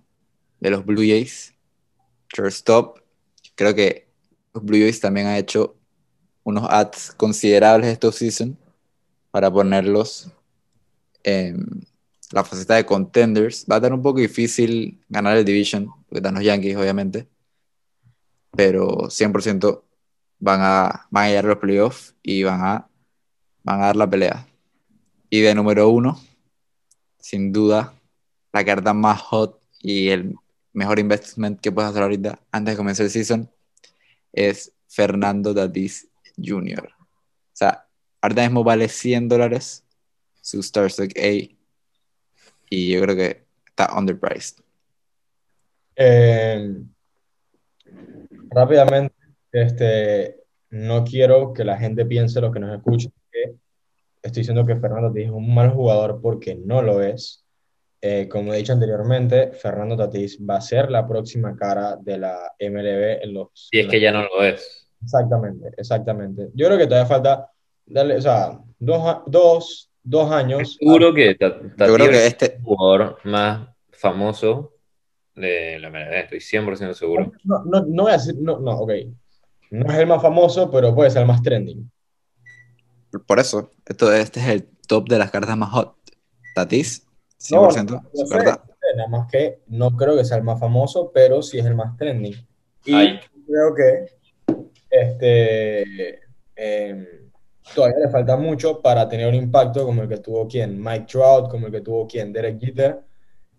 de 0.60 0.70
los 0.70 0.86
Blue 0.86 1.02
Jays, 1.02 1.52
shortstop. 2.32 3.00
Creo 3.56 3.74
que 3.74 4.06
los 4.54 4.64
Blue 4.64 4.78
Jays 4.78 5.00
también 5.00 5.26
han 5.26 5.38
hecho 5.38 5.74
unos 6.44 6.64
ads 6.70 7.10
considerables 7.16 7.88
esta 7.88 8.12
season 8.12 8.56
para 9.32 9.52
ponerlos 9.52 10.30
en 11.24 11.84
la 12.30 12.44
faceta 12.44 12.76
de 12.76 12.86
contenders. 12.86 13.66
Va 13.68 13.74
a 13.74 13.78
estar 13.78 13.92
un 13.92 14.02
poco 14.02 14.20
difícil 14.20 15.02
ganar 15.08 15.36
el 15.36 15.44
division, 15.44 15.86
porque 16.08 16.18
están 16.18 16.34
los 16.34 16.44
Yankees, 16.44 16.76
obviamente, 16.76 17.26
pero 18.56 19.10
100% 19.10 19.82
van 20.38 20.60
a, 20.62 21.06
van 21.10 21.24
a 21.24 21.28
llegar 21.28 21.44
a 21.46 21.48
los 21.48 21.58
playoffs 21.58 22.14
y 22.22 22.42
van 22.42 22.60
a, 22.60 22.88
van 23.62 23.80
a 23.80 23.86
dar 23.86 23.96
la 23.96 24.08
pelea. 24.08 24.46
Y 25.30 25.40
de 25.40 25.54
número 25.54 25.88
uno, 25.88 26.20
sin 27.18 27.52
duda, 27.52 27.94
la 28.52 28.64
carta 28.64 28.92
más 28.92 29.20
hot 29.20 29.60
y 29.80 30.08
el 30.08 30.34
mejor 30.72 30.98
investment 30.98 31.60
que 31.60 31.72
puedes 31.72 31.90
hacer 31.90 32.02
ahorita 32.02 32.38
antes 32.50 32.74
de 32.74 32.76
comenzar 32.76 33.04
el 33.04 33.12
season 33.12 33.50
es 34.32 34.72
Fernando 34.88 35.54
Tatis 35.54 36.08
Jr. 36.36 36.90
O 36.98 37.06
sea, 37.54 37.86
ahorita 38.20 38.42
mismo 38.42 38.64
vale 38.64 38.88
100 38.88 39.28
dólares 39.28 39.84
su 40.40 40.62
Starstock 40.62 41.16
A 41.16 41.48
y 42.68 42.90
yo 42.90 43.00
creo 43.02 43.16
que 43.16 43.44
está 43.66 43.96
underpriced. 43.96 44.62
Eh, 45.96 46.82
rápidamente, 48.54 49.14
este, 49.52 50.36
no 50.70 51.04
quiero 51.04 51.52
que 51.52 51.64
la 51.64 51.76
gente 51.78 52.04
piense, 52.06 52.40
los 52.40 52.52
que 52.52 52.60
nos 52.60 52.76
escuchan, 52.76 53.12
que 53.30 53.54
estoy 54.22 54.40
diciendo 54.40 54.64
que 54.64 54.76
Fernando 54.76 55.08
Tatis 55.08 55.26
es 55.26 55.30
un 55.30 55.54
mal 55.54 55.70
jugador 55.70 56.20
porque 56.22 56.54
no 56.54 56.82
lo 56.82 57.02
es. 57.02 57.44
Eh, 58.00 58.28
como 58.28 58.52
he 58.52 58.56
dicho 58.58 58.72
anteriormente, 58.72 59.52
Fernando 59.52 59.96
Tatis 59.96 60.38
va 60.38 60.56
a 60.56 60.60
ser 60.60 60.90
la 60.90 61.06
próxima 61.06 61.54
cara 61.56 61.96
de 62.00 62.18
la 62.18 62.36
MLB 62.58 63.22
en 63.22 63.34
los... 63.34 63.48
Si 63.54 63.78
es 63.78 63.86
que 63.86 64.00
ya 64.00 64.10
no 64.10 64.22
lo 64.22 64.42
es. 64.44 64.88
Exactamente, 65.02 65.70
exactamente. 65.76 66.48
Yo 66.54 66.66
creo 66.66 66.78
que 66.78 66.86
todavía 66.86 67.06
falta, 67.06 67.50
darle, 67.86 68.16
o 68.16 68.20
sea, 68.20 68.58
dos, 68.78 69.02
a- 69.06 69.22
dos, 69.26 69.90
dos 70.02 70.30
años. 70.32 70.76
Seguro 70.78 71.12
que 71.14 71.36
creo 71.36 71.96
que 71.96 72.04
es 72.10 72.26
este, 72.26 72.56
el 72.56 72.62
jugador 72.62 73.18
más 73.24 73.68
famoso 73.90 74.72
de 75.34 75.78
la 75.80 75.90
MLB. 75.90 76.12
Estoy 76.32 76.38
100% 76.40 76.92
seguro. 76.94 77.32
No, 77.44 77.64
no, 77.64 77.84
no 77.86 78.02
voy 78.04 78.12
a 78.12 78.16
decir, 78.16 78.36
no, 78.40 78.58
no, 78.58 78.72
ok. 78.78 78.92
No 79.70 79.90
es 79.92 79.98
el 79.98 80.06
más 80.06 80.20
famoso, 80.20 80.70
pero 80.70 80.94
puede 80.94 81.10
ser 81.10 81.22
el 81.22 81.28
más 81.28 81.42
trending. 81.42 81.90
por 83.26 83.38
eso, 83.40 83.70
esto, 83.86 84.12
este 84.12 84.40
es 84.40 84.48
el 84.48 84.68
top 84.86 85.08
de 85.08 85.18
las 85.18 85.30
cartas 85.30 85.56
más 85.56 85.70
hot. 85.70 85.94
Tatis, 86.54 87.06
No, 87.50 87.68
100% 87.70 87.88
Yo 87.88 88.00
su 88.14 88.26
sé, 88.26 88.36
carta. 88.38 88.64
nada 88.96 89.08
más 89.08 89.26
que 89.30 89.60
no 89.68 89.96
creo 89.96 90.16
que 90.16 90.24
sea 90.24 90.36
el 90.36 90.42
más 90.44 90.60
famoso, 90.60 91.10
pero 91.14 91.40
sí 91.42 91.58
es 91.58 91.64
el 91.64 91.74
más 91.74 91.96
trending. 91.96 92.34
Y 92.84 92.94
Ay. 92.94 93.20
creo 93.46 93.74
que 93.74 94.06
este, 94.90 96.20
em, 96.56 97.06
todavía 97.74 97.98
le 98.04 98.10
falta 98.10 98.36
mucho 98.36 98.80
para 98.82 99.08
tener 99.08 99.26
un 99.28 99.34
impacto 99.34 99.86
como 99.86 100.02
el 100.02 100.08
que 100.08 100.18
tuvo 100.18 100.46
quien, 100.46 100.78
Mike 100.82 101.06
Trout, 101.10 101.48
como 101.50 101.66
el 101.66 101.72
que 101.72 101.80
tuvo 101.80 102.06
quien, 102.06 102.32
Derek 102.32 102.60
Jeter. 102.60 103.00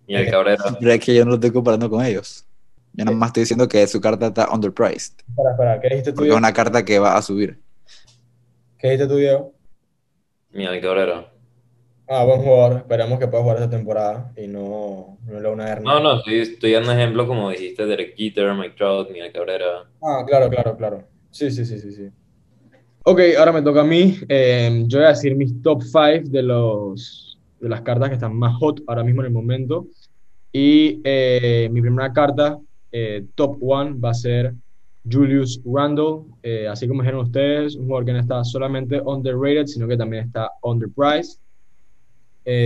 Y 0.07 0.15
el 0.15 0.29
Cabrera. 0.29 0.63
Pero 0.79 0.91
es 0.91 0.99
que 0.99 1.15
yo 1.15 1.23
no 1.23 1.31
lo 1.31 1.35
estoy 1.35 1.51
comparando 1.51 1.89
con 1.89 2.03
ellos. 2.05 2.45
Yo 2.93 3.05
nada 3.05 3.17
más 3.17 3.29
estoy 3.29 3.41
diciendo 3.41 3.67
que 3.67 3.87
su 3.87 3.99
carta 3.99 4.27
está 4.27 4.51
underpriced. 4.51 5.13
Espera, 5.29 5.51
espera, 5.51 5.81
¿qué 5.81 5.89
dijiste 5.89 6.11
tú, 6.11 6.17
Porque 6.17 6.29
es 6.29 6.37
una 6.37 6.53
carta 6.53 6.85
que 6.85 6.99
va 6.99 7.17
a 7.17 7.21
subir. 7.21 7.59
¿Qué 8.77 8.89
dijiste 8.89 9.07
tú, 9.07 9.17
Diego? 9.17 9.53
Miguel 10.51 10.81
Cabrera. 10.81 11.33
Ah, 12.07 12.23
buen 12.25 12.41
jugador. 12.41 12.77
Esperemos 12.77 13.17
que 13.17 13.27
pueda 13.27 13.41
jugar 13.41 13.57
esta 13.57 13.69
temporada 13.69 14.31
y 14.35 14.47
no, 14.47 15.17
no 15.25 15.39
le 15.39 15.49
una 15.49 15.67
hernia. 15.67 15.93
No, 15.93 15.99
no, 15.99 16.17
estoy, 16.17 16.39
estoy 16.39 16.73
dando 16.73 16.91
ejemplo 16.91 17.25
como 17.25 17.49
dijiste, 17.49 17.85
Derek 17.85 18.15
Jeter, 18.15 18.53
Mike 18.53 18.75
Trout, 18.77 19.09
Miguel 19.09 19.31
Cabrera. 19.31 19.85
Ah, 20.01 20.23
claro, 20.27 20.49
claro, 20.49 20.77
claro. 20.77 21.03
Sí, 21.31 21.49
sí, 21.49 21.65
sí, 21.65 21.79
sí, 21.79 21.91
sí. 21.91 22.09
Ok, 23.05 23.19
ahora 23.37 23.51
me 23.51 23.61
toca 23.61 23.81
a 23.81 23.85
mí. 23.85 24.17
Eh, 24.29 24.83
yo 24.85 24.99
voy 24.99 25.07
a 25.07 25.09
decir 25.09 25.35
mis 25.35 25.61
top 25.61 25.81
5 25.81 26.29
de, 26.29 26.43
los, 26.43 27.32
de 27.63 27.69
las 27.69 27.81
cartas 27.81 28.09
que 28.09 28.15
están 28.15 28.35
más 28.35 28.55
hot 28.59 28.81
ahora 28.87 29.03
mismo 29.03 29.21
en 29.21 29.27
el 29.27 29.33
momento. 29.33 29.87
Y 30.51 31.01
eh, 31.03 31.69
mi 31.71 31.81
primera 31.81 32.11
carta, 32.11 32.59
eh, 32.91 33.25
top 33.35 33.57
1, 33.61 33.99
va 33.99 34.11
a 34.11 34.13
ser 34.13 34.53
Julius 35.09 35.61
Randle. 35.65 36.25
Eh, 36.43 36.67
así 36.67 36.87
como 36.87 37.01
dijeron 37.01 37.21
ustedes, 37.21 37.75
un 37.75 37.85
jugador 37.85 38.05
que 38.05 38.13
no 38.13 38.19
está 38.19 38.43
solamente 38.43 39.01
underrated, 39.01 39.65
sino 39.67 39.87
que 39.87 39.97
también 39.97 40.25
está 40.25 40.51
underpriced. 40.61 41.39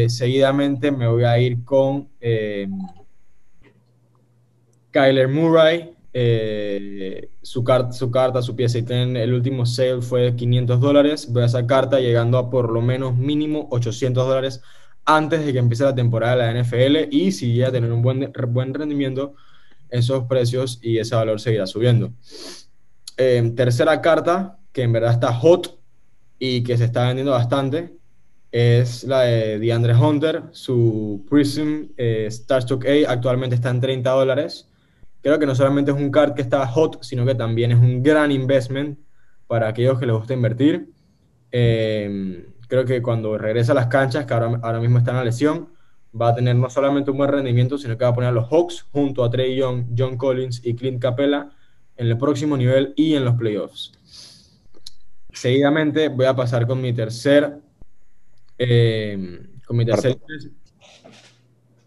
Seguidamente 0.07 0.91
me 0.91 1.07
voy 1.07 1.23
a 1.23 1.39
ir 1.39 1.63
con 1.63 2.09
Kyler 4.91 5.27
Murray. 5.27 5.93
su, 7.43 7.63
car- 7.63 7.93
su 7.93 8.09
carta, 8.09 8.41
su 8.41 8.55
pieza 8.55 8.79
y 8.79 8.83
ten, 8.83 9.15
el 9.15 9.33
último 9.33 9.65
sale 9.67 10.01
fue 10.01 10.21
de 10.21 10.35
500 10.35 10.79
dólares. 10.81 11.31
Veo 11.31 11.45
esa 11.45 11.65
carta 11.67 11.99
llegando 11.99 12.37
a 12.39 12.49
por 12.49 12.71
lo 12.71 12.81
menos 12.81 13.15
mínimo 13.15 13.67
800 13.71 14.27
dólares 14.27 14.61
antes 15.07 15.45
de 15.45 15.53
que 15.53 15.59
empiece 15.59 15.85
la 15.85 15.95
temporada 15.95 16.35
de 16.35 16.53
la 16.53 16.61
NFL 16.61 17.07
y 17.15 17.31
si 17.31 17.53
llega 17.53 17.69
a 17.69 17.71
tener 17.71 17.91
un 17.91 18.01
buen, 18.01 18.31
buen 18.49 18.73
rendimiento, 18.73 19.35
esos 19.89 20.25
precios 20.25 20.79
y 20.83 20.99
ese 20.99 21.15
valor 21.15 21.39
seguirá 21.39 21.65
subiendo. 21.65 22.11
Eh, 23.15 23.53
tercera 23.55 24.01
carta, 24.01 24.59
que 24.73 24.83
en 24.83 24.91
verdad 24.91 25.13
está 25.13 25.33
hot 25.33 25.79
y 26.37 26.61
que 26.61 26.77
se 26.77 26.83
está 26.83 27.07
vendiendo 27.07 27.31
bastante, 27.31 27.97
es 28.51 29.05
la 29.05 29.21
de 29.21 29.59
DeAndre 29.59 29.95
Hunter. 29.95 30.43
Su 30.51 31.25
Prism 31.29 31.85
eh, 31.95 32.27
Starstock 32.29 32.85
A 32.85 33.11
actualmente 33.11 33.55
está 33.55 33.69
en 33.69 33.79
30 33.79 34.09
dólares. 34.09 34.69
Creo 35.21 35.39
que 35.39 35.45
no 35.45 35.55
solamente 35.55 35.91
es 35.91 35.97
un 35.97 36.11
card 36.11 36.33
que 36.33 36.41
está 36.41 36.67
hot, 36.67 37.01
sino 37.01 37.25
que 37.25 37.33
también 37.33 37.71
es 37.71 37.79
un 37.79 38.03
gran 38.03 38.29
investment 38.31 38.99
para 39.47 39.69
aquellos 39.69 39.97
que 39.99 40.05
les 40.05 40.15
gusta 40.15 40.33
invertir. 40.33 40.89
Eh, 41.51 42.45
creo 42.67 42.85
que 42.85 43.01
cuando 43.01 43.37
regrese 43.37 43.71
a 43.71 43.75
las 43.75 43.87
canchas, 43.87 44.25
que 44.25 44.33
ahora, 44.33 44.59
ahora 44.61 44.79
mismo 44.79 44.97
está 44.97 45.11
en 45.11 45.17
la 45.17 45.23
lesión, 45.23 45.69
va 46.19 46.29
a 46.29 46.35
tener 46.35 46.55
no 46.55 46.69
solamente 46.69 47.11
un 47.11 47.17
buen 47.17 47.29
rendimiento, 47.29 47.77
sino 47.77 47.97
que 47.97 48.03
va 48.03 48.11
a 48.11 48.13
poner 48.13 48.29
a 48.29 48.33
los 48.33 48.49
Hawks 48.49 48.85
junto 48.91 49.23
a 49.23 49.29
Trey 49.29 49.55
Young, 49.55 49.87
John 49.97 50.17
Collins 50.17 50.61
y 50.65 50.75
Clint 50.75 51.01
Capella 51.01 51.49
en 51.95 52.07
el 52.07 52.17
próximo 52.17 52.57
nivel 52.57 52.93
y 52.95 53.15
en 53.15 53.25
los 53.25 53.35
playoffs. 53.35 53.91
Seguidamente 55.31 56.09
voy 56.09 56.25
a 56.25 56.35
pasar 56.35 56.65
con 56.65 56.81
mi 56.81 56.93
tercer. 56.93 57.59
eh, 58.57 59.47
con 59.65 59.77
mi 59.77 59.85
tercer. 59.85 60.17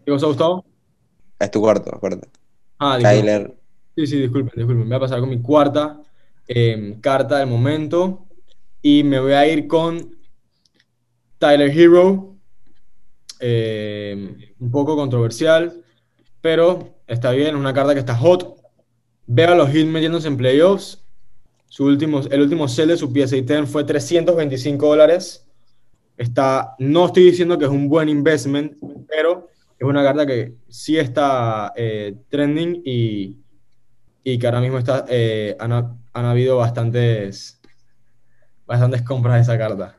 ¿Qué 0.05 0.11
cosa, 0.11 0.27
Gustavo? 0.27 0.65
Es 1.39 1.51
tu 1.51 1.59
cuarto, 1.59 1.93
acuérdate. 1.93 2.29
Ah. 2.79 2.97
Kyler. 3.01 3.53
Sí, 3.95 4.07
sí, 4.07 4.19
disculpen, 4.19 4.53
disculpen. 4.55 4.87
Voy 4.87 4.95
a 4.95 4.99
pasar 4.99 5.19
con 5.19 5.29
mi 5.29 5.41
cuarta 5.41 6.01
eh, 6.47 6.97
carta 7.01 7.39
del 7.39 7.47
momento. 7.47 8.25
Y 8.81 9.03
me 9.03 9.19
voy 9.19 9.33
a 9.33 9.47
ir 9.47 9.67
con 9.67 10.15
Tyler 11.41 11.75
Hero. 11.75 12.35
Eh, 13.39 14.53
un 14.59 14.69
poco 14.69 14.95
controversial, 14.95 15.83
pero 16.39 16.99
está 17.07 17.31
bien. 17.31 17.55
Una 17.55 17.73
carta 17.73 17.95
que 17.95 17.99
está 17.99 18.15
hot. 18.15 18.57
Veo 19.25 19.51
a 19.51 19.55
los 19.55 19.69
Heat 19.71 19.87
metiéndose 19.87 20.27
en 20.27 20.37
playoffs. 20.37 21.03
Su 21.67 21.85
último, 21.85 22.21
el 22.29 22.41
último 22.41 22.67
sell 22.67 22.89
de 22.89 22.97
su 22.97 23.11
pieza 23.11 23.35
y 23.35 23.41
ten 23.41 23.65
fue 23.65 23.83
325 23.83 24.87
dólares. 24.87 25.47
Está, 26.15 26.75
no 26.77 27.07
estoy 27.07 27.23
diciendo 27.23 27.57
que 27.57 27.65
es 27.65 27.71
un 27.71 27.89
buen 27.89 28.07
investment, 28.07 28.77
pero 29.07 29.49
es 29.79 29.87
una 29.87 30.03
carta 30.03 30.27
que 30.27 30.53
sí 30.69 30.99
está 30.99 31.73
eh, 31.75 32.17
trending 32.29 32.83
y, 32.85 33.37
y 34.23 34.37
que 34.37 34.45
ahora 34.45 34.61
mismo 34.61 34.77
está, 34.77 35.05
eh, 35.09 35.55
han, 35.59 35.71
han 35.71 36.25
habido 36.25 36.57
bastantes, 36.57 37.59
bastantes 38.67 39.01
compras 39.01 39.35
de 39.37 39.41
esa 39.41 39.57
carta. 39.57 39.95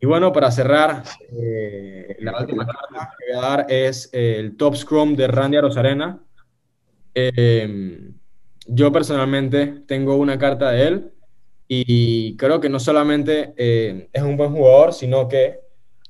Y 0.00 0.06
bueno, 0.06 0.32
para 0.32 0.50
cerrar, 0.50 1.02
eh, 1.32 2.16
la 2.20 2.38
última 2.38 2.66
carta. 2.66 3.14
que 3.18 3.32
voy 3.32 3.44
a 3.44 3.48
dar 3.48 3.66
es 3.68 4.10
el 4.12 4.56
Top 4.56 4.74
Scrum 4.76 5.16
de 5.16 5.26
Randy 5.26 5.56
Arozarena. 5.56 6.22
Eh, 7.14 8.12
yo 8.66 8.92
personalmente 8.92 9.82
tengo 9.86 10.16
una 10.16 10.38
carta 10.38 10.70
de 10.70 10.86
él 10.86 11.12
y 11.68 12.36
creo 12.36 12.60
que 12.60 12.68
no 12.68 12.78
solamente 12.78 13.54
eh, 13.56 14.08
es 14.12 14.22
un 14.22 14.36
buen 14.36 14.52
jugador, 14.52 14.92
sino 14.92 15.28
que 15.28 15.60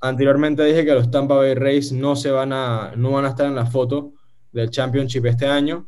anteriormente 0.00 0.64
dije 0.64 0.84
que 0.84 0.94
los 0.94 1.10
Tampa 1.10 1.36
Bay 1.36 1.54
Rays 1.54 1.92
no, 1.92 2.16
se 2.16 2.30
van 2.30 2.52
a, 2.52 2.92
no 2.96 3.12
van 3.12 3.24
a 3.24 3.28
estar 3.28 3.46
en 3.46 3.54
la 3.54 3.66
foto 3.66 4.14
del 4.52 4.70
Championship 4.70 5.26
este 5.26 5.46
año. 5.46 5.86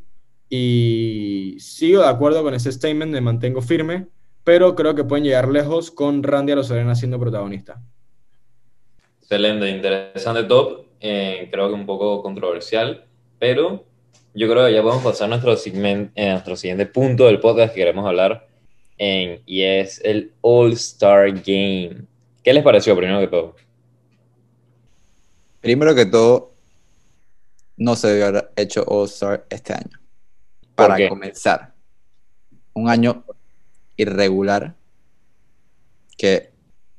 Y 0.49 1.57
sigo 1.59 2.03
de 2.03 2.09
acuerdo 2.09 2.43
con 2.43 2.55
ese 2.55 2.73
statement, 2.73 3.13
me 3.13 3.21
mantengo 3.21 3.61
firme, 3.61 4.09
pero 4.49 4.75
creo 4.75 4.95
que 4.95 5.05
pueden 5.05 5.27
llegar 5.27 5.47
lejos 5.47 5.91
con 5.91 6.23
Randy 6.23 6.53
Arozarena 6.53 6.95
siendo 6.95 7.21
protagonista. 7.21 7.83
Excelente, 9.21 9.69
interesante 9.69 10.45
top. 10.45 10.87
eh, 11.01 11.49
creo 11.53 11.69
que 11.69 11.75
un 11.75 11.85
poco 11.85 12.23
controversial, 12.23 13.05
pero 13.39 13.85
yo 14.33 14.49
creo 14.49 14.65
que 14.65 14.73
ya 14.73 14.83
podemos 14.83 15.05
pasar 15.05 15.27
a 15.27 15.29
nuestro, 15.29 15.55
segment, 15.55 16.13
eh, 16.15 16.31
nuestro 16.31 16.57
siguiente 16.57 16.87
punto 16.87 17.27
del 17.27 17.41
podcast 17.41 17.75
que 17.75 17.81
queremos 17.81 18.07
hablar, 18.07 18.49
en, 18.97 19.43
y 19.45 19.65
es 19.65 20.01
el 20.03 20.33
All-Star 20.41 21.31
Game. 21.31 22.07
¿Qué 22.43 22.55
les 22.55 22.65
pareció 22.65 22.97
primero 22.97 23.21
que 23.21 23.29
todo? 23.29 23.55
Primero 25.61 25.95
que 25.95 26.07
todo, 26.07 26.55
no 27.77 27.95
se 27.97 28.09
debió 28.09 28.29
haber 28.29 28.51
hecho 28.57 28.83
All-Star 28.87 29.45
este 29.51 29.75
año. 29.75 30.01
Para 30.75 31.07
comenzar. 31.07 31.75
Un 32.73 32.89
año 32.89 33.25
irregular 33.99 34.77
que 36.17 36.51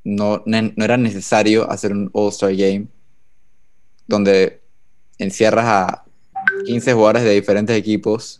no, 0.04 0.44
no 0.46 0.86
era 0.86 0.98
necesario 0.98 1.70
hacer 1.70 1.92
un 1.92 2.10
All-Star 2.14 2.56
Game 2.56 2.88
donde 4.08 4.62
encierras 5.18 5.66
a 5.66 6.06
15 6.66 6.94
jugadores 6.94 7.24
de 7.24 7.32
diferentes 7.32 7.76
equipos 7.76 8.40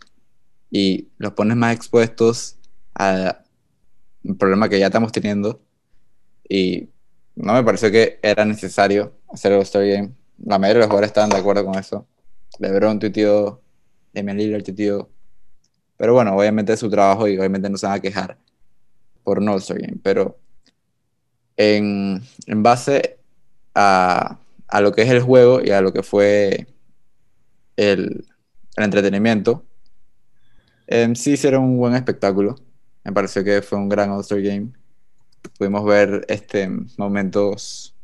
y 0.70 1.08
los 1.18 1.32
pones 1.32 1.56
más 1.56 1.74
expuestos 1.74 2.56
a 2.94 3.42
un 4.24 4.36
problema 4.36 4.68
que 4.68 4.78
ya 4.78 4.86
estamos 4.86 5.12
teniendo 5.12 5.60
y 6.48 6.88
no 7.36 7.52
me 7.54 7.62
pareció 7.62 7.90
que 7.90 8.18
era 8.22 8.44
necesario 8.44 9.14
hacer 9.32 9.52
el 9.52 9.58
All-Star 9.58 9.86
Game. 9.86 10.12
La 10.44 10.58
mayoría 10.58 10.80
de 10.80 10.80
los 10.80 10.86
jugadores 10.86 11.10
estaban 11.10 11.30
de 11.30 11.36
acuerdo 11.36 11.64
con 11.64 11.78
eso. 11.78 12.06
LeBron 12.58 12.98
tuiteó, 12.98 13.62
Damian 14.12 14.36
Lillard 14.36 14.64
tuiteó. 14.64 15.08
Pero 15.96 16.14
bueno, 16.14 16.36
obviamente 16.36 16.72
es 16.72 16.80
su 16.80 16.90
trabajo 16.90 17.28
y 17.28 17.38
obviamente 17.38 17.70
no 17.70 17.76
se 17.76 17.86
van 17.86 17.96
a 17.96 18.00
quejar 18.00 18.38
por 19.30 19.38
un 19.38 19.48
All-Star 19.48 19.78
Game. 19.78 19.98
Pero 20.02 20.40
en, 21.56 22.20
en 22.46 22.62
base 22.64 23.20
a, 23.76 24.40
a 24.66 24.80
lo 24.80 24.90
que 24.90 25.02
es 25.02 25.08
el 25.08 25.20
juego 25.22 25.60
y 25.62 25.70
a 25.70 25.80
lo 25.80 25.92
que 25.92 26.02
fue 26.02 26.66
el, 27.76 28.26
el 28.76 28.84
entretenimiento, 28.84 29.64
em, 30.88 31.14
sí 31.14 31.34
hicieron 31.34 31.62
un 31.62 31.78
buen 31.78 31.94
espectáculo. 31.94 32.56
Me 33.04 33.12
pareció 33.12 33.44
que 33.44 33.62
fue 33.62 33.78
un 33.78 33.88
gran 33.88 34.10
All-Star 34.10 34.42
Game. 34.42 34.72
Pudimos 35.56 35.84
ver 35.84 36.26
este, 36.26 36.68
momentos, 36.98 37.94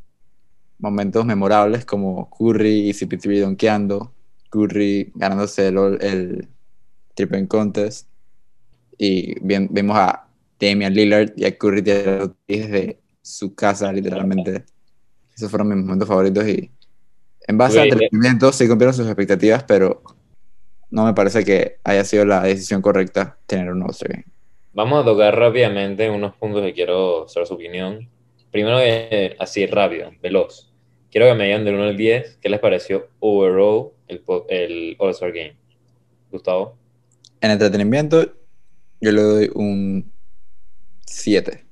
momentos 0.78 1.26
memorables 1.26 1.84
como 1.84 2.30
Curry 2.30 2.88
y 2.88 2.92
CP3 2.92 3.40
donkeando, 3.40 4.12
Curry 4.50 5.10
ganándose 5.16 5.66
el, 5.66 5.76
el 6.02 6.48
Triple 7.14 7.48
Contest. 7.48 8.06
Y 8.96 9.34
vimos 9.40 9.96
a 9.96 10.25
Damian 10.60 10.94
Lillard 10.94 11.32
y 11.36 11.44
a 11.44 11.56
Curry 11.56 11.82
tirando 11.82 12.36
desde 12.46 12.98
su 13.22 13.54
casa, 13.54 13.92
literalmente. 13.92 14.64
Esos 15.34 15.50
fueron 15.50 15.68
mis 15.68 15.78
momentos 15.78 16.08
favoritos. 16.08 16.46
Y 16.48 16.70
en 17.46 17.58
base 17.58 17.78
Güey, 17.78 17.90
a 17.90 17.92
entretenimiento, 17.92 18.52
sí 18.52 18.66
cumplieron 18.66 18.94
sus 18.94 19.06
expectativas, 19.06 19.64
pero 19.64 20.02
no 20.90 21.04
me 21.04 21.14
parece 21.14 21.44
que 21.44 21.78
haya 21.84 22.04
sido 22.04 22.24
la 22.24 22.42
decisión 22.42 22.80
correcta 22.80 23.38
tener 23.46 23.70
un 23.70 23.82
All-Star 23.82 24.12
Game. 24.12 24.24
Vamos 24.72 25.02
a 25.02 25.04
tocar 25.04 25.36
rápidamente 25.36 26.08
unos 26.10 26.34
puntos 26.36 26.62
que 26.62 26.72
quiero 26.72 27.28
saber 27.28 27.46
su 27.46 27.54
opinión. 27.54 28.08
Primero, 28.50 28.78
eh, 28.80 29.36
así 29.38 29.66
rápido, 29.66 30.10
veloz. 30.22 30.72
Quiero 31.10 31.26
que 31.26 31.34
me 31.34 31.44
digan 31.44 31.64
del 31.64 31.74
1 31.74 31.84
al 31.84 31.96
10 31.96 32.38
qué 32.40 32.48
les 32.48 32.60
pareció 32.60 33.08
overall 33.20 33.90
el, 34.08 34.22
el 34.48 34.96
All-Star 34.98 35.32
Game. 35.32 35.56
Gustavo. 36.30 36.76
En 37.40 37.50
entretenimiento, 37.50 38.22
yo 39.00 39.12
le 39.12 39.22
doy 39.22 39.50
un 39.54 40.12
7 41.06 41.64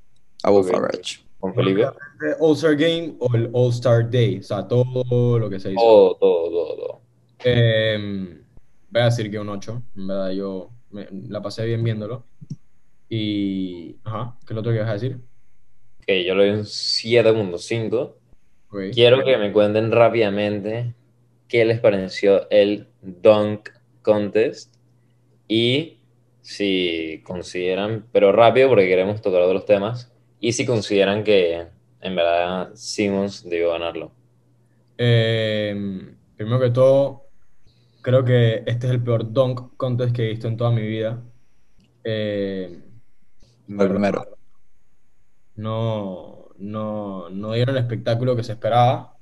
a 0.42 0.50
Wolf 0.50 0.68
Ok. 0.68 0.74
Average. 0.76 1.24
Con 1.40 1.54
Felipe. 1.54 1.82
¿El 1.82 2.34
All-Star 2.40 2.74
Game 2.76 3.16
o 3.18 3.34
el 3.34 3.50
All-Star 3.52 4.10
Day? 4.10 4.38
O 4.38 4.42
sea, 4.42 4.66
todo 4.66 5.38
lo 5.38 5.50
que 5.50 5.60
se 5.60 5.72
hizo. 5.72 5.80
Todo, 5.80 6.16
todo, 6.16 6.50
todo, 6.50 6.76
todo. 6.76 7.00
Eh, 7.44 8.38
voy 8.90 9.02
a 9.02 9.04
decir 9.06 9.30
que 9.30 9.38
un 9.38 9.48
8. 9.50 9.82
En 9.96 10.06
verdad, 10.06 10.30
yo 10.30 10.70
me- 10.90 11.08
la 11.28 11.42
pasé 11.42 11.66
bien 11.66 11.84
viéndolo. 11.84 12.24
Y, 13.08 13.96
ajá, 14.04 14.36
¿qué 14.40 14.52
es 14.52 14.54
lo 14.54 14.60
otro 14.60 14.72
que 14.72 14.78
vas 14.80 14.88
a 14.90 14.94
decir? 14.94 15.18
Que 16.06 16.24
yo 16.24 16.34
le 16.34 16.46
doy 16.48 16.58
un 16.60 16.64
7.5. 16.64 18.16
Ok. 18.70 18.80
Quiero 18.92 19.22
que 19.24 19.36
me 19.36 19.52
cuenten 19.52 19.92
rápidamente 19.92 20.94
qué 21.48 21.64
les 21.66 21.80
pareció 21.80 22.48
el 22.50 22.88
Dunk 23.02 23.68
Contest 24.02 24.74
y 25.46 25.93
si 26.44 27.22
consideran, 27.24 28.08
pero 28.12 28.32
rápido 28.32 28.68
porque 28.70 28.88
queremos 28.88 29.22
tocar 29.22 29.42
otros 29.42 29.66
temas, 29.66 30.12
y 30.40 30.52
si 30.52 30.66
consideran 30.66 31.24
que 31.24 31.68
en 32.00 32.16
verdad 32.16 32.70
Simmons 32.74 33.44
debió 33.48 33.72
ganarlo. 33.72 34.12
Eh, 34.98 35.74
primero 36.36 36.60
que 36.60 36.70
todo, 36.70 37.30
creo 38.02 38.24
que 38.24 38.62
este 38.66 38.86
es 38.88 38.92
el 38.92 39.02
peor 39.04 39.32
dunk 39.32 39.76
contest 39.76 40.14
que 40.14 40.24
he 40.24 40.28
visto 40.30 40.48
en 40.48 40.56
toda 40.56 40.70
mi 40.72 40.82
vida. 40.86 41.22
Eh, 42.04 42.82
El 43.78 43.88
primero. 43.88 44.24
no, 45.56 46.48
no, 46.58 47.30
no 47.30 47.52
dieron 47.52 47.76
el 47.76 47.82
espectáculo 47.82 48.36
que 48.36 48.44
se 48.44 48.52
esperaba, 48.52 49.18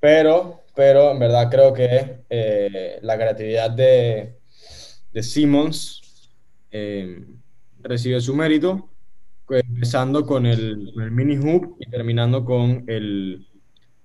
pero, 0.00 0.64
pero 0.74 1.12
en 1.12 1.18
verdad 1.20 1.50
creo 1.50 1.74
que 1.74 2.24
eh, 2.30 2.98
la 3.02 3.16
creatividad 3.16 3.70
de, 3.70 4.40
de 5.12 5.22
Simmons 5.22 5.99
eh, 6.70 7.24
recibe 7.82 8.20
su 8.20 8.34
mérito, 8.34 8.88
empezando 9.48 10.24
con 10.24 10.46
el, 10.46 10.92
el 10.96 11.10
mini 11.10 11.36
hoop 11.36 11.76
y 11.80 11.90
terminando 11.90 12.44
con 12.44 12.84
el 12.86 13.46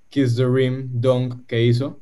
Kiss 0.09 0.35
the 0.35 0.45
Rim 0.47 0.89
dunk 0.93 1.45
que 1.45 1.63
hizo. 1.63 1.99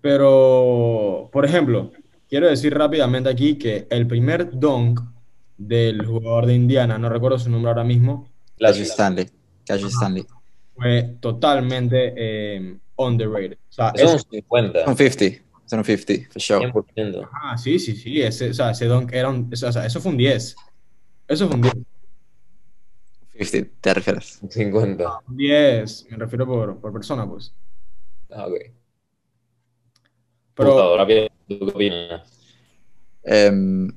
Pero, 0.00 1.30
por 1.32 1.44
ejemplo, 1.44 1.92
quiero 2.28 2.48
decir 2.48 2.74
rápidamente 2.74 3.28
aquí 3.30 3.56
que 3.56 3.86
el 3.90 4.06
primer 4.06 4.50
dunk 4.58 5.00
del 5.56 6.04
jugador 6.04 6.46
de 6.46 6.54
Indiana, 6.54 6.98
no 6.98 7.08
recuerdo 7.08 7.38
su 7.38 7.48
nombre 7.50 7.70
ahora 7.70 7.84
mismo, 7.84 8.28
Cassius 8.58 8.90
Stanley. 8.90 9.26
Cassius 9.66 9.92
Stanley. 9.94 10.24
fue 10.74 11.16
totalmente 11.20 12.12
eh, 12.16 12.76
underrated. 12.96 13.58
O 13.68 13.72
sea, 13.72 13.92
Eso 13.94 14.04
es 14.04 14.10
un 14.10 14.16
ese- 14.16 14.28
50, 14.42 14.84
Son 14.84 14.96
50. 14.96 15.42
Son 15.72 15.78
un 15.78 15.86
50, 15.86 16.30
for 16.30 16.42
sure. 16.42 16.70
100%. 16.70 17.28
ah, 17.32 17.56
sí, 17.56 17.78
sí, 17.78 17.96
sí, 17.96 18.20
ese, 18.20 18.50
o 18.50 18.52
sea, 18.52 18.72
ese 18.72 18.84
dunk 18.84 19.10
era 19.10 19.30
un, 19.30 19.50
o 19.50 19.56
sea, 19.56 19.86
eso 19.86 20.02
fue 20.02 20.12
un 20.12 20.18
10. 20.18 20.54
Eso 21.28 21.46
fue 21.46 21.56
un 21.56 21.62
10. 21.62 21.74
50, 23.38 23.72
te 23.80 23.94
refieres. 23.94 24.38
50. 24.50 25.20
Un 25.26 25.34
10, 25.38 26.08
me 26.10 26.18
refiero 26.18 26.44
por, 26.44 26.78
por 26.78 26.92
persona, 26.92 27.26
pues. 27.26 27.54
Ah, 28.30 28.48
ok. 28.48 28.54
Pero, 30.56 31.06
¿tú 31.48 31.58
qué 31.58 31.64
opinas? 31.64 32.20
Em, 33.22 33.96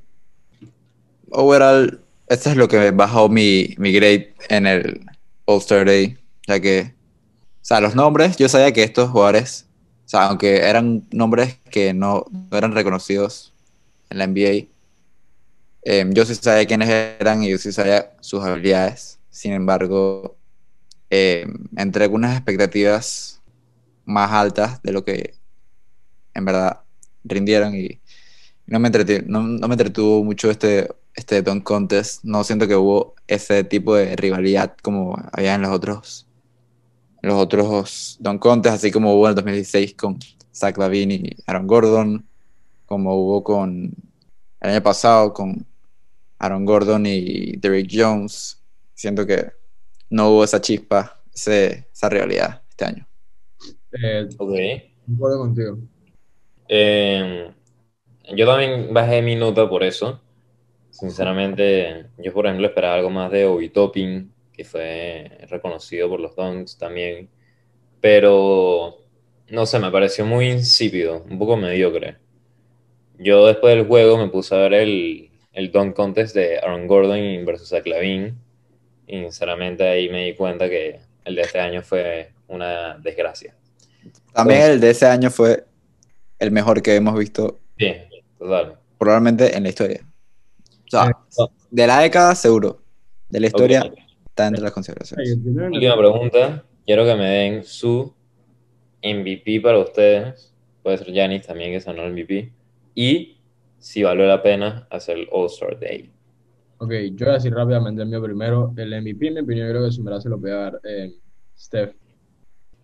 overall, 1.31 1.99
este 2.27 2.51
es 2.51 2.55
lo 2.55 2.69
que 2.69 2.91
bajó 2.91 3.27
mi, 3.27 3.75
mi 3.77 3.91
grade 3.91 4.33
en 4.47 4.65
el 4.65 5.05
All-Star 5.43 5.85
Day, 5.85 6.17
ya 6.47 6.61
que, 6.61 6.93
o 6.93 7.65
sea, 7.65 7.81
los 7.81 7.95
nombres, 7.95 8.37
yo 8.37 8.47
sabía 8.47 8.71
que 8.71 8.83
estos 8.83 9.09
jugadores, 9.09 9.67
o 10.05 10.07
sea, 10.07 10.27
aunque 10.27 10.57
eran 10.57 11.03
nombres 11.11 11.57
que 11.71 11.93
no, 11.93 12.25
no 12.31 12.57
eran 12.57 12.73
reconocidos 12.73 13.53
en 14.09 14.19
la 14.19 14.27
NBA, 14.27 14.67
em, 15.83 16.13
yo 16.13 16.25
sí 16.25 16.35
sabía 16.35 16.65
quiénes 16.67 16.89
eran 16.89 17.43
y 17.43 17.49
yo 17.49 17.57
sí 17.57 17.71
sabía 17.71 18.11
sus 18.21 18.43
habilidades. 18.43 19.19
Sin 19.31 19.53
embargo, 19.53 20.37
em, 21.09 21.53
entré 21.75 22.07
con 22.07 22.17
unas 22.17 22.35
expectativas 22.35 23.41
más 24.05 24.31
altas 24.31 24.81
de 24.83 24.91
lo 24.93 25.03
que 25.03 25.33
en 26.35 26.45
verdad 26.45 26.81
rindieron 27.23 27.75
y 27.75 27.99
no 28.67 28.79
me, 28.79 28.89
no, 29.25 29.41
no 29.43 29.67
me 29.67 29.73
entretuvo 29.73 30.23
mucho 30.23 30.51
este, 30.51 30.89
este 31.15 31.41
Dunk 31.41 31.63
Contest. 31.63 32.23
No 32.23 32.43
siento 32.43 32.67
que 32.67 32.75
hubo 32.75 33.15
ese 33.27 33.63
tipo 33.63 33.95
de 33.95 34.15
rivalidad 34.15 34.75
como 34.81 35.17
había 35.31 35.55
en 35.55 35.63
los 35.63 35.71
otros, 35.71 36.24
los 37.27 37.35
otros 37.35 38.17
Dunk 38.19 38.39
Contest, 38.41 38.75
así 38.75 38.91
como 38.91 39.13
hubo 39.15 39.25
en 39.25 39.29
el 39.31 39.35
2016 39.35 39.95
con 39.95 40.19
Zach 40.53 40.77
Lavine 40.77 41.15
y 41.15 41.35
Aaron 41.47 41.67
Gordon, 41.67 42.25
como 42.85 43.15
hubo 43.15 43.43
con 43.43 43.93
el 44.61 44.69
año 44.69 44.83
pasado 44.83 45.33
con 45.33 45.65
Aaron 46.39 46.65
Gordon 46.65 47.05
y 47.05 47.57
Derrick 47.57 47.89
Jones. 47.91 48.61
Siento 48.93 49.25
que 49.25 49.51
no 50.09 50.29
hubo 50.29 50.43
esa 50.43 50.61
chispa, 50.61 51.21
ese- 51.33 51.87
esa 51.91 52.09
rivalidad 52.09 52.61
este 52.69 52.85
año. 52.85 53.07
eh, 54.03 54.27
Ok. 54.37 54.51
concuerdo 55.05 55.39
contigo. 55.39 55.77
Eh, 56.67 57.51
yo 58.35 58.45
también 58.45 58.93
bajé 58.93 59.21
mi 59.21 59.35
nota 59.35 59.69
por 59.69 59.83
eso. 59.83 60.21
Sinceramente, 60.89 62.07
yo 62.17 62.33
por 62.33 62.45
ejemplo 62.45 62.67
esperaba 62.67 62.95
algo 62.95 63.09
más 63.09 63.31
de 63.31 63.45
Obi 63.45 63.69
Toppin, 63.69 64.31
que 64.55 64.63
fue 64.63 65.29
reconocido 65.49 66.09
por 66.09 66.19
los 66.19 66.35
Dunks 66.35 66.77
también. 66.77 67.29
Pero, 68.01 68.97
no 69.49 69.65
sé, 69.65 69.79
me 69.79 69.91
pareció 69.91 70.25
muy 70.25 70.49
insípido, 70.49 71.23
un 71.29 71.39
poco 71.39 71.57
mediocre. 71.57 72.17
Yo 73.17 73.45
después 73.47 73.75
del 73.75 73.87
juego 73.87 74.17
me 74.17 74.27
puse 74.27 74.53
a 74.55 74.59
ver 74.59 74.73
el, 74.73 75.29
el 75.53 75.71
Dunk 75.71 75.95
Contest 75.95 76.35
de 76.35 76.59
Aaron 76.59 76.87
Gordon 76.87 77.45
versus 77.45 77.69
Zach 77.69 77.85
Lavine. 77.87 78.33
Y 79.07 79.19
sinceramente 79.21 79.87
ahí 79.87 80.09
me 80.09 80.25
di 80.25 80.35
cuenta 80.35 80.69
que 80.69 80.99
el 81.23 81.35
de 81.35 81.41
este 81.41 81.59
año 81.59 81.81
fue 81.81 82.31
una 82.47 82.97
desgracia. 82.97 83.55
También 84.33 84.59
Entonces- 84.61 84.75
el 84.75 84.79
de 84.81 84.89
ese 84.91 85.05
año 85.07 85.31
fue 85.31 85.63
el 86.39 86.51
mejor 86.51 86.81
que 86.81 86.95
hemos 86.95 87.17
visto 87.17 87.59
Bien, 87.77 88.07
total. 88.37 88.77
probablemente 88.97 89.55
en 89.55 89.63
la 89.63 89.69
historia. 89.69 90.01
O 90.87 90.89
sea, 90.91 91.05
Eh, 91.09 91.47
de 91.71 91.87
la 91.87 92.01
década 92.01 92.35
seguro. 92.35 92.81
De 93.29 93.39
la 93.39 93.47
historia. 93.47 93.91
Está 94.35 94.47
entre 94.47 94.63
las 94.63 94.73
consideraciones. 94.73 95.37
Última 95.37 95.97
pregunta. 95.97 96.65
Quiero 96.85 97.05
que 97.05 97.15
me 97.15 97.29
den 97.29 97.63
su 97.63 98.13
MVP 99.01 99.61
para 99.61 99.79
ustedes. 99.79 100.53
Puede 100.83 100.97
ser 100.97 101.13
Giannis 101.13 101.47
también, 101.47 101.71
que 101.71 101.79
sonó 101.79 102.03
el 102.03 102.11
MVP. 102.11 102.51
Y 102.95 103.37
si 103.79 104.03
valió 104.03 104.25
la 104.25 104.43
pena 104.43 104.87
hacer 104.91 105.19
el 105.19 105.29
All-Star 105.31 105.79
Day. 105.79 106.11
Ok, 106.79 106.91
yo 107.13 107.25
voy 107.25 107.29
a 107.29 107.33
decir 107.35 107.53
rápidamente 107.53 108.01
el 108.01 108.09
mío 108.09 108.21
primero. 108.21 108.73
El 108.75 109.01
MVP, 109.01 109.27
en 109.27 109.33
mi 109.35 109.39
opinión, 109.39 109.69
creo 109.69 109.85
que 109.85 109.91
se 109.93 110.01
me 110.01 110.19
se 110.19 110.27
lo 110.27 110.37
puede 110.37 110.53
dar 110.53 110.81
eh, 110.83 111.13
Steph 111.57 111.95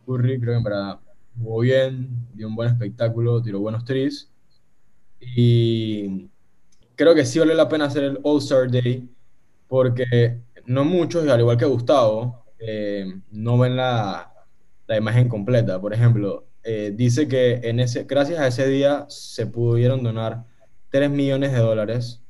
Curry. 0.05 0.39
Creo 0.39 0.53
que 0.53 0.57
en 0.57 0.63
verdad 0.63 0.99
jugó 1.37 1.59
bien, 1.59 2.07
dio 2.33 2.47
un 2.47 2.55
buen 2.55 2.69
espectáculo, 2.69 3.41
tiró 3.41 3.59
buenos 3.59 3.83
threes. 3.83 4.31
Y 5.19 6.29
creo 6.95 7.13
que 7.13 7.25
sí 7.25 7.39
vale 7.39 7.55
la 7.55 7.67
pena 7.67 7.85
hacer 7.85 8.03
el 8.05 8.19
All-Star 8.23 8.71
Day 8.71 9.09
porque 9.67 10.39
no 10.71 10.85
muchos, 10.85 11.25
y 11.25 11.29
al 11.29 11.39
igual 11.39 11.57
que 11.57 11.65
Gustavo, 11.65 12.45
eh, 12.59 13.05
no 13.31 13.57
ven 13.57 13.75
la, 13.75 14.33
la 14.87 14.97
imagen 14.97 15.27
completa. 15.27 15.79
Por 15.81 15.93
ejemplo, 15.93 16.45
eh, 16.63 16.93
dice 16.95 17.27
que 17.27 17.61
en 17.63 17.79
ese, 17.79 18.03
gracias 18.03 18.39
a 18.39 18.47
ese 18.47 18.67
día 18.67 19.05
se 19.09 19.47
pudieron 19.47 20.03
donar 20.03 20.45
3 20.89 21.09
millones 21.09 21.51
de 21.51 21.59
dólares 21.59 22.21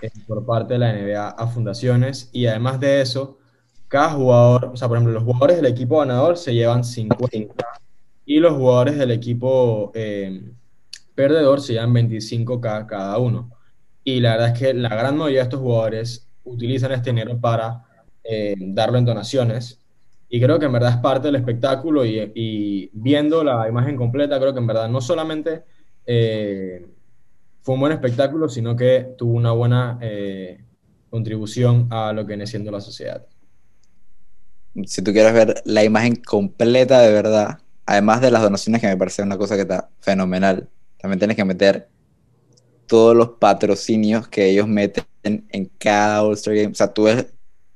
eh, 0.00 0.10
por 0.26 0.46
parte 0.46 0.74
de 0.74 0.78
la 0.78 0.92
NBA 0.92 1.28
a 1.28 1.46
fundaciones 1.48 2.30
y 2.32 2.46
además 2.46 2.80
de 2.80 3.00
eso, 3.00 3.38
cada 3.88 4.10
jugador, 4.10 4.70
o 4.72 4.76
sea, 4.76 4.88
por 4.88 4.96
ejemplo, 4.96 5.12
los 5.12 5.24
jugadores 5.24 5.56
del 5.56 5.66
equipo 5.66 5.98
ganador 5.98 6.36
se 6.36 6.54
llevan 6.54 6.84
50 6.84 7.64
y 8.24 8.40
los 8.40 8.54
jugadores 8.54 8.96
del 8.96 9.10
equipo 9.10 9.92
perdedor 11.14 11.60
se 11.60 11.74
llevan 11.74 11.92
25 11.92 12.60
cada, 12.60 12.86
cada 12.86 13.18
uno. 13.18 13.50
Y 14.02 14.20
la 14.20 14.32
verdad 14.32 14.48
es 14.52 14.58
que 14.58 14.74
la 14.74 14.88
gran 14.88 15.16
mayoría 15.16 15.40
de 15.40 15.44
estos 15.44 15.60
jugadores 15.60 16.28
utilizan 16.44 16.92
este 16.92 17.10
dinero 17.10 17.38
para 17.40 17.84
eh, 18.22 18.54
darlo 18.58 18.98
en 18.98 19.04
donaciones. 19.04 19.80
Y 20.28 20.40
creo 20.40 20.58
que 20.58 20.66
en 20.66 20.72
verdad 20.72 20.94
es 20.94 20.96
parte 20.96 21.28
del 21.28 21.36
espectáculo 21.36 22.04
y, 22.04 22.90
viendo 22.92 23.44
la 23.44 23.68
imagen 23.68 23.96
completa, 23.96 24.38
creo 24.38 24.52
que 24.52 24.58
en 24.58 24.66
verdad 24.66 24.88
no 24.88 25.00
solamente 25.00 25.62
eh, 26.06 26.86
fue 27.62 27.74
un 27.74 27.80
buen 27.80 27.92
espectáculo, 27.92 28.48
sino 28.48 28.74
que 28.74 29.14
tuvo 29.16 29.34
una 29.34 29.52
buena 29.52 29.98
eh, 30.00 30.64
contribución 31.10 31.86
a 31.90 32.12
lo 32.12 32.22
que 32.22 32.28
viene 32.28 32.46
siendo 32.46 32.70
la 32.70 32.80
sociedad. 32.80 33.26
Si 34.86 35.02
tú 35.02 35.12
quieres 35.12 35.32
ver 35.32 35.62
la 35.64 35.84
imagen 35.84 36.16
completa 36.16 37.00
de 37.00 37.12
verdad, 37.12 37.60
además 37.86 38.20
de 38.20 38.32
las 38.32 38.42
donaciones, 38.42 38.80
que 38.80 38.88
me 38.88 38.96
parece 38.96 39.22
una 39.22 39.38
cosa 39.38 39.54
que 39.54 39.62
está 39.62 39.88
fenomenal, 40.00 40.68
también 40.98 41.20
tienes 41.20 41.36
que 41.36 41.44
meter 41.44 41.88
todos 42.86 43.14
los 43.14 43.30
patrocinios 43.38 44.26
que 44.26 44.50
ellos 44.50 44.66
meten 44.66 45.04
en 45.50 45.70
cada 45.78 46.22
All-Star 46.22 46.54
Game. 46.54 46.72
O 46.72 46.74
sea, 46.74 46.92
tú 46.92 47.04
ves 47.04 47.26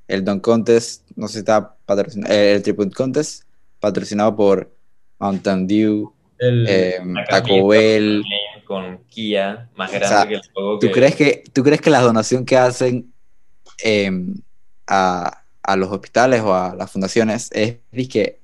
el 0.07 0.25
Dunk 0.25 0.43
Contest, 0.43 1.09
no 1.17 1.27
sé 1.29 1.35
si 1.35 1.39
está 1.41 1.75
patrocinado, 1.85 2.33
el 2.35 2.63
Triple 2.63 2.91
Contest, 2.91 3.45
patrocinado 3.81 4.35
por 4.37 4.75
Mountain 5.19 5.67
Dew, 5.67 6.13
El, 6.39 6.67
eh, 6.69 6.99
Una 7.03 7.25
Taco 7.25 7.67
Bell. 7.69 8.23
Con 8.65 8.99
Kia, 9.09 9.71
más 9.77 9.91
grande 9.91 10.09
sea, 10.09 10.29
que 10.29 10.35
el 10.35 10.43
logo 10.55 10.79
¿Tú 10.79 10.87
que- 10.89 10.93
crees 10.93 11.17
que, 11.17 11.45
¿Tú 11.53 11.63
crees 11.63 11.81
que 11.81 11.89
la 11.91 12.01
donación 12.03 12.45
que 12.45 12.57
hacen 12.57 13.13
em, 13.83 14.35
a, 14.87 15.43
a 15.63 15.77
los 15.77 15.91
hospitales 15.91 16.43
o 16.43 16.55
a 16.55 16.75
las 16.75 16.91
fundaciones 16.91 17.51
es 17.53 17.79
que 18.09 18.41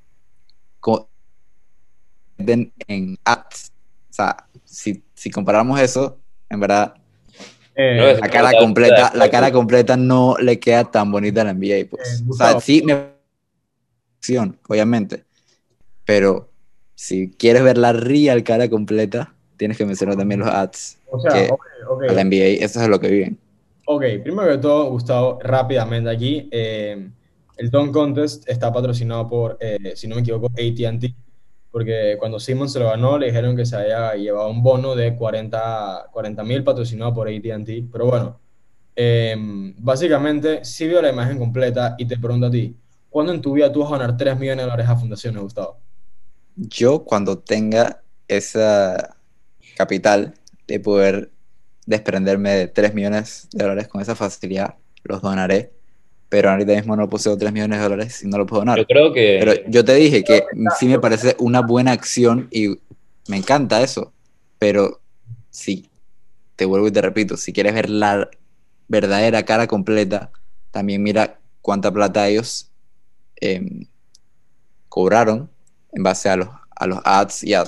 en 2.88 3.18
ads? 3.24 3.72
O 4.10 4.12
sea, 4.12 4.48
si, 4.64 5.02
si 5.14 5.30
comparamos 5.30 5.78
eso, 5.80 6.18
en 6.48 6.60
verdad, 6.60 6.94
Eh, 7.76 8.16
la 8.20 8.28
cara 8.28 8.52
completa, 8.58 9.12
la 9.14 9.30
cara 9.30 9.50
completa 9.50 9.96
no 9.96 10.36
le 10.38 10.60
queda 10.60 10.84
tan 10.84 11.10
bonita 11.10 11.40
a 11.40 11.44
la 11.44 11.54
NBA, 11.54 11.88
pues. 11.90 12.20
Eh, 12.20 12.24
O 12.28 12.32
sea, 12.32 12.60
sí 12.60 12.82
me 12.84 13.14
acción, 14.18 14.58
obviamente. 14.68 15.24
Pero 16.04 16.50
si 16.94 17.30
quieres 17.30 17.62
ver 17.62 17.78
la 17.78 17.92
real 17.92 18.44
cara 18.44 18.68
completa, 18.68 19.34
tienes 19.56 19.76
que 19.76 19.86
mencionar 19.86 20.16
también 20.16 20.40
los 20.40 20.48
ads 20.48 20.98
o 21.10 21.18
sea, 21.18 21.32
que 21.32 21.52
ok, 21.52 21.60
ok. 21.88 22.02
a 22.10 22.12
la 22.12 22.24
NBA, 22.24 22.64
eso 22.64 22.80
es 22.80 22.88
lo 22.88 23.00
que 23.00 23.08
viven. 23.08 23.38
Ok, 23.86 24.02
primero 24.22 24.50
que 24.50 24.58
todo, 24.58 24.90
Gustavo, 24.90 25.38
rápidamente 25.42 26.08
aquí, 26.08 26.48
eh, 26.50 27.08
el 27.56 27.70
Dunk 27.70 27.92
Contest 27.92 28.48
está 28.48 28.72
patrocinado 28.72 29.28
por, 29.28 29.58
eh, 29.60 29.92
si 29.94 30.08
no 30.08 30.14
me 30.16 30.22
equivoco, 30.22 30.46
AT&T, 30.46 31.14
porque 31.74 32.14
cuando 32.20 32.38
Simon 32.38 32.68
se 32.68 32.78
lo 32.78 32.88
ganó 32.88 33.18
le 33.18 33.26
dijeron 33.26 33.56
que 33.56 33.66
se 33.66 33.74
había 33.74 34.14
llevado 34.14 34.48
un 34.48 34.62
bono 34.62 34.94
de 34.94 35.16
40 35.16 36.08
mil 36.44 36.62
patrocinado 36.62 37.12
por 37.12 37.26
AT&T, 37.26 37.86
pero 37.90 38.06
bueno, 38.06 38.38
eh, 38.94 39.34
básicamente 39.78 40.64
sí 40.64 40.86
veo 40.86 41.02
la 41.02 41.10
imagen 41.10 41.36
completa 41.36 41.96
y 41.98 42.06
te 42.06 42.16
pregunto 42.16 42.46
a 42.46 42.50
ti, 42.52 42.76
¿cuándo 43.10 43.32
en 43.32 43.40
tu 43.40 43.54
vida 43.54 43.72
tú 43.72 43.80
vas 43.80 43.88
a 43.90 43.96
donar 43.96 44.16
3 44.16 44.38
millones 44.38 44.58
de 44.58 44.70
dólares 44.70 44.88
a 44.88 44.96
fundaciones, 44.96 45.42
Gustavo? 45.42 45.78
Yo 46.54 47.02
cuando 47.04 47.40
tenga 47.40 48.04
esa 48.28 49.16
capital 49.76 50.34
de 50.68 50.78
poder 50.78 51.32
desprenderme 51.86 52.52
de 52.52 52.68
3 52.68 52.94
millones 52.94 53.48
de 53.50 53.64
dólares 53.64 53.88
con 53.88 54.00
esa 54.00 54.14
facilidad, 54.14 54.76
los 55.02 55.20
donaré. 55.20 55.72
Pero 56.34 56.50
ahorita 56.50 56.72
mismo 56.72 56.96
no 56.96 57.08
poseo 57.08 57.38
3 57.38 57.52
millones 57.52 57.78
de 57.78 57.84
dólares 57.84 58.24
y 58.24 58.26
no 58.26 58.38
lo 58.38 58.44
puedo 58.44 58.62
donar. 58.62 58.76
Yo 58.76 58.86
creo 58.86 59.12
que 59.12 59.36
Pero 59.38 59.54
yo 59.68 59.84
te 59.84 59.94
dije 59.94 60.24
que 60.24 60.42
sí 60.80 60.88
me 60.88 60.98
parece 60.98 61.36
una 61.38 61.60
buena 61.60 61.92
acción 61.92 62.48
y 62.50 62.70
me 63.28 63.36
encanta 63.36 63.80
eso. 63.82 64.12
Pero 64.58 64.98
sí, 65.50 65.88
te 66.56 66.64
vuelvo 66.64 66.88
y 66.88 66.90
te 66.90 67.00
repito, 67.00 67.36
si 67.36 67.52
quieres 67.52 67.72
ver 67.72 67.88
la 67.88 68.28
verdadera 68.88 69.44
cara 69.44 69.68
completa, 69.68 70.32
también 70.72 71.04
mira 71.04 71.38
cuánta 71.62 71.92
plata 71.92 72.26
ellos 72.26 72.68
em, 73.36 73.86
cobraron 74.88 75.48
en 75.92 76.02
base 76.02 76.30
a 76.30 76.34
los, 76.34 76.48
a 76.74 76.86
los 76.88 76.98
ads 77.04 77.44
y 77.44 77.54
a 77.54 77.62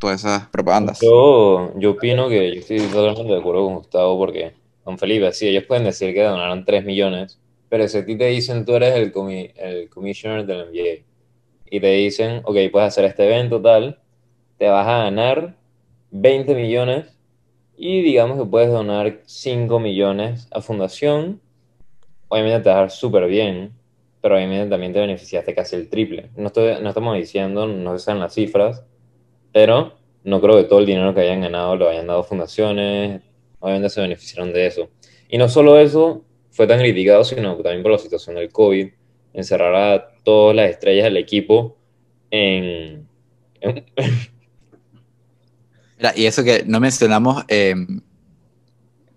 todas 0.00 0.24
esas 0.24 0.48
propagandas. 0.48 0.98
yo, 1.00 1.72
yo 1.78 1.92
opino 1.92 2.28
que 2.28 2.52
yo 2.52 2.60
estoy 2.62 2.80
totalmente 2.80 3.32
de 3.32 3.38
acuerdo 3.38 3.64
con 3.66 3.74
Gustavo 3.76 4.18
porque, 4.18 4.54
con 4.82 4.98
Felipe, 4.98 5.32
sí, 5.32 5.46
ellos 5.46 5.62
pueden 5.68 5.84
decir 5.84 6.12
que 6.12 6.24
donaron 6.24 6.64
3 6.64 6.84
millones, 6.84 7.38
pero 7.68 7.88
si 7.88 7.98
a 7.98 8.06
ti 8.06 8.16
te 8.16 8.26
dicen 8.26 8.64
tú 8.64 8.74
eres 8.76 8.94
el, 8.94 9.12
comi- 9.12 9.52
el 9.56 9.88
commissioner 9.90 10.46
del 10.46 10.60
NBA 10.60 11.76
y 11.76 11.80
te 11.80 11.90
dicen, 11.92 12.42
ok, 12.44 12.56
puedes 12.72 12.88
hacer 12.88 13.04
este 13.06 13.24
evento 13.26 13.60
tal, 13.60 14.00
te 14.58 14.68
vas 14.68 14.86
a 14.86 15.04
ganar 15.04 15.56
20 16.10 16.54
millones 16.54 17.16
y 17.76 18.02
digamos 18.02 18.38
que 18.38 18.46
puedes 18.46 18.70
donar 18.70 19.20
5 19.26 19.80
millones 19.80 20.48
a 20.52 20.60
fundación, 20.62 21.40
obviamente 22.28 22.60
te 22.64 22.68
va 22.70 22.76
a 22.76 22.80
dar 22.80 22.90
súper 22.90 23.26
bien, 23.26 23.72
pero 24.20 24.36
obviamente 24.36 24.70
también 24.70 24.92
te 24.92 25.00
beneficiaste 25.00 25.54
casi 25.54 25.76
el 25.76 25.88
triple. 25.88 26.30
No, 26.36 26.48
estoy, 26.48 26.82
no 26.82 26.88
estamos 26.88 27.16
diciendo, 27.16 27.66
no 27.66 27.98
se 27.98 28.04
saben 28.04 28.20
las 28.20 28.34
cifras, 28.34 28.84
pero 29.52 29.94
no 30.24 30.42
creo 30.42 30.58
que 30.58 30.64
todo 30.64 30.80
el 30.80 30.86
dinero 30.86 31.14
que 31.14 31.22
hayan 31.22 31.42
ganado 31.42 31.76
lo 31.76 31.90
hayan 31.90 32.08
dado 32.08 32.24
fundaciones, 32.24 33.22
obviamente 33.60 33.90
se 33.90 34.02
beneficiaron 34.02 34.52
de 34.54 34.66
eso. 34.68 34.90
Y 35.30 35.38
no 35.38 35.48
solo 35.50 35.78
eso 35.80 36.25
fue 36.56 36.66
tan 36.66 36.78
criticado, 36.80 37.22
sino 37.22 37.54
también 37.56 37.82
por 37.82 37.92
la 37.92 37.98
situación 37.98 38.36
del 38.36 38.50
COVID, 38.50 38.88
encerrar 39.34 39.74
a 39.74 40.08
todas 40.24 40.56
las 40.56 40.70
estrellas 40.70 41.04
del 41.04 41.18
equipo 41.18 41.76
en... 42.30 43.06
y 46.14 46.24
eso 46.26 46.42
que 46.44 46.64
no 46.66 46.80
mencionamos 46.80 47.44
eh, 47.48 47.74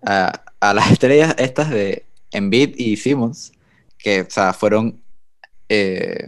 a, 0.02 0.42
a 0.60 0.74
las 0.74 0.90
estrellas 0.92 1.34
estas 1.38 1.70
de 1.70 2.04
Embiid 2.30 2.74
y 2.76 2.96
Simmons, 2.96 3.52
que 3.98 4.22
o 4.22 4.30
sea, 4.30 4.52
fueron 4.52 5.02
eh, 5.68 6.26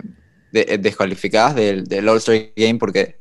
de- 0.52 0.78
descualificadas 0.78 1.54
del, 1.54 1.84
del 1.84 2.08
All-Star 2.08 2.52
Game 2.56 2.78
porque 2.78 3.16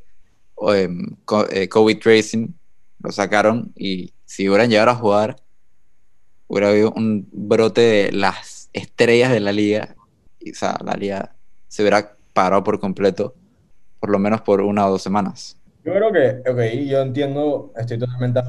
eh, 0.74 0.88
co- 1.24 1.48
eh, 1.50 1.68
COVID 1.68 1.98
Tracing 1.98 2.54
lo 3.02 3.12
sacaron 3.12 3.72
y 3.76 4.12
si 4.24 4.48
hubieran 4.48 4.70
llegado 4.70 4.90
a 4.90 4.94
jugar, 4.94 5.36
hubiera 6.52 6.68
habido 6.68 6.92
un 6.94 7.26
brote 7.32 7.80
de 7.80 8.12
las 8.12 8.68
estrellas 8.74 9.32
de 9.32 9.40
la 9.40 9.52
liga. 9.52 9.96
Y, 10.38 10.50
o 10.50 10.54
sea, 10.54 10.76
la 10.84 10.92
liga 10.94 11.34
se 11.66 11.82
hubiera 11.82 12.14
parado 12.34 12.62
por 12.62 12.78
completo, 12.78 13.34
por 13.98 14.10
lo 14.10 14.18
menos 14.18 14.42
por 14.42 14.60
una 14.60 14.86
o 14.86 14.90
dos 14.90 15.02
semanas. 15.02 15.56
Yo 15.82 15.94
creo 15.94 16.12
que, 16.12 16.50
ok, 16.50 16.86
yo 16.86 17.00
entiendo, 17.00 17.72
estoy 17.74 17.98
totalmente 17.98 18.40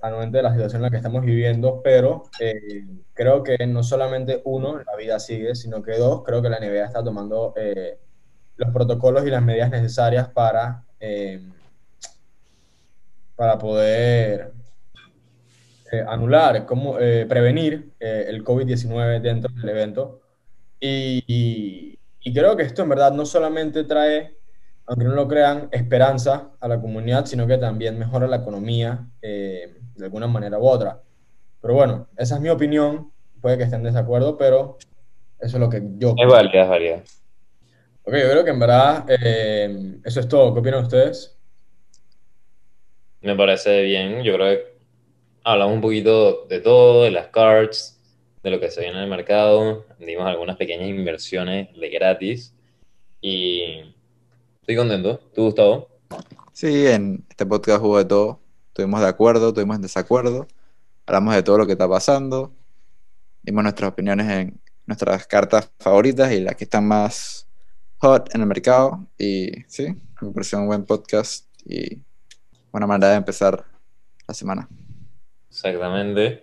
anuente 0.00 0.38
de 0.38 0.42
la 0.42 0.52
situación 0.52 0.78
en 0.78 0.82
la 0.84 0.90
que 0.90 0.96
estamos 0.96 1.22
viviendo, 1.22 1.82
pero 1.84 2.24
eh, 2.40 2.86
creo 3.12 3.42
que 3.42 3.58
no 3.66 3.82
solamente 3.82 4.40
uno, 4.44 4.78
la 4.78 4.96
vida 4.96 5.20
sigue, 5.20 5.54
sino 5.54 5.82
que 5.82 5.98
dos, 5.98 6.22
creo 6.24 6.40
que 6.40 6.48
la 6.48 6.58
NBA 6.60 6.86
está 6.86 7.04
tomando 7.04 7.52
eh, 7.56 7.98
los 8.56 8.70
protocolos 8.72 9.26
y 9.26 9.30
las 9.30 9.42
medidas 9.42 9.70
necesarias 9.70 10.30
para, 10.30 10.86
eh, 10.98 11.42
para 13.36 13.58
poder 13.58 14.54
eh, 15.92 16.04
anular, 16.06 16.66
como, 16.66 16.98
eh, 16.98 17.26
prevenir 17.28 17.92
eh, 18.00 18.26
el 18.28 18.44
COVID-19 18.44 19.20
dentro 19.20 19.50
del 19.54 19.68
evento. 19.68 20.20
Y, 20.80 21.22
y- 21.26 21.98
y 22.22 22.34
creo 22.34 22.56
que 22.56 22.64
esto 22.64 22.82
en 22.82 22.90
verdad 22.90 23.12
no 23.12 23.24
solamente 23.26 23.84
trae 23.84 24.36
aunque 24.86 25.04
no 25.04 25.14
lo 25.14 25.28
crean, 25.28 25.68
esperanza 25.70 26.50
a 26.58 26.66
la 26.66 26.80
comunidad, 26.80 27.24
sino 27.24 27.46
que 27.46 27.58
también 27.58 27.96
mejora 27.96 28.26
la 28.26 28.36
economía 28.38 29.06
eh, 29.22 29.76
de 29.94 30.04
alguna 30.04 30.26
manera 30.26 30.58
u 30.58 30.66
otra. 30.66 31.00
Pero 31.60 31.74
bueno, 31.74 32.08
esa 32.16 32.34
es 32.34 32.40
mi 32.40 32.48
opinión, 32.48 33.12
puede 33.40 33.56
que 33.56 33.64
estén 33.64 33.80
en 33.86 33.92
desacuerdo, 33.92 34.36
pero 34.36 34.78
eso 35.38 35.56
es 35.56 35.60
lo 35.60 35.70
que 35.70 35.80
yo 35.96 36.14
Es 36.18 36.28
válida, 36.28 36.62
es 36.62 36.68
válida. 36.68 36.96
Ok, 38.02 38.14
yo 38.14 38.30
creo 38.30 38.44
que 38.44 38.50
en 38.50 38.58
verdad 38.58 39.04
eh, 39.08 40.00
eso 40.04 40.18
es 40.18 40.26
todo. 40.26 40.52
¿Qué 40.54 40.60
opinan 40.60 40.82
ustedes? 40.82 41.38
Me 43.20 43.36
parece 43.36 43.82
bien. 43.82 44.22
Yo 44.24 44.34
creo 44.34 44.56
que 44.56 44.79
hablamos 45.44 45.74
un 45.74 45.80
poquito 45.80 46.46
de 46.46 46.60
todo, 46.60 47.04
de 47.04 47.10
las 47.10 47.28
cards, 47.28 47.98
de 48.42 48.50
lo 48.50 48.60
que 48.60 48.70
se 48.70 48.80
viene 48.80 48.96
en 48.96 49.04
el 49.04 49.10
mercado. 49.10 49.84
Dimos 49.98 50.26
algunas 50.26 50.56
pequeñas 50.56 50.88
inversiones 50.88 51.68
de 51.78 51.90
gratis. 51.90 52.54
Y 53.20 53.94
estoy 54.60 54.76
contento. 54.76 55.20
¿Tú, 55.34 55.44
Gustavo? 55.44 55.88
Sí, 56.52 56.86
en 56.86 57.24
este 57.28 57.46
podcast 57.46 57.82
hubo 57.82 57.98
de 57.98 58.04
todo. 58.04 58.40
Estuvimos 58.68 59.00
de 59.00 59.08
acuerdo, 59.08 59.48
estuvimos 59.48 59.76
en 59.76 59.82
desacuerdo. 59.82 60.46
Hablamos 61.06 61.34
de 61.34 61.42
todo 61.42 61.58
lo 61.58 61.66
que 61.66 61.72
está 61.72 61.88
pasando. 61.88 62.52
Dimos 63.42 63.62
nuestras 63.62 63.90
opiniones 63.90 64.28
en 64.30 64.60
nuestras 64.86 65.26
cartas 65.26 65.70
favoritas 65.78 66.32
y 66.32 66.40
las 66.40 66.56
que 66.56 66.64
están 66.64 66.86
más 66.86 67.46
hot 67.98 68.34
en 68.34 68.40
el 68.40 68.46
mercado. 68.46 69.06
Y 69.18 69.50
sí, 69.66 69.94
me 70.20 70.30
pareció 70.30 70.58
un 70.58 70.66
buen 70.66 70.84
podcast 70.84 71.46
y 71.64 72.02
buena 72.70 72.86
manera 72.86 73.10
de 73.10 73.16
empezar 73.16 73.64
la 74.26 74.34
semana. 74.34 74.68
Exactamente. 75.50 76.42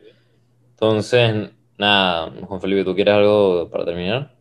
Entonces, 0.72 1.52
nada, 1.78 2.32
Juan 2.48 2.62
Felipe, 2.62 2.86
¿tú 2.86 2.96
quieres 2.96 3.16
algo 3.16 3.70
para 3.72 3.86
terminar? 3.86 4.37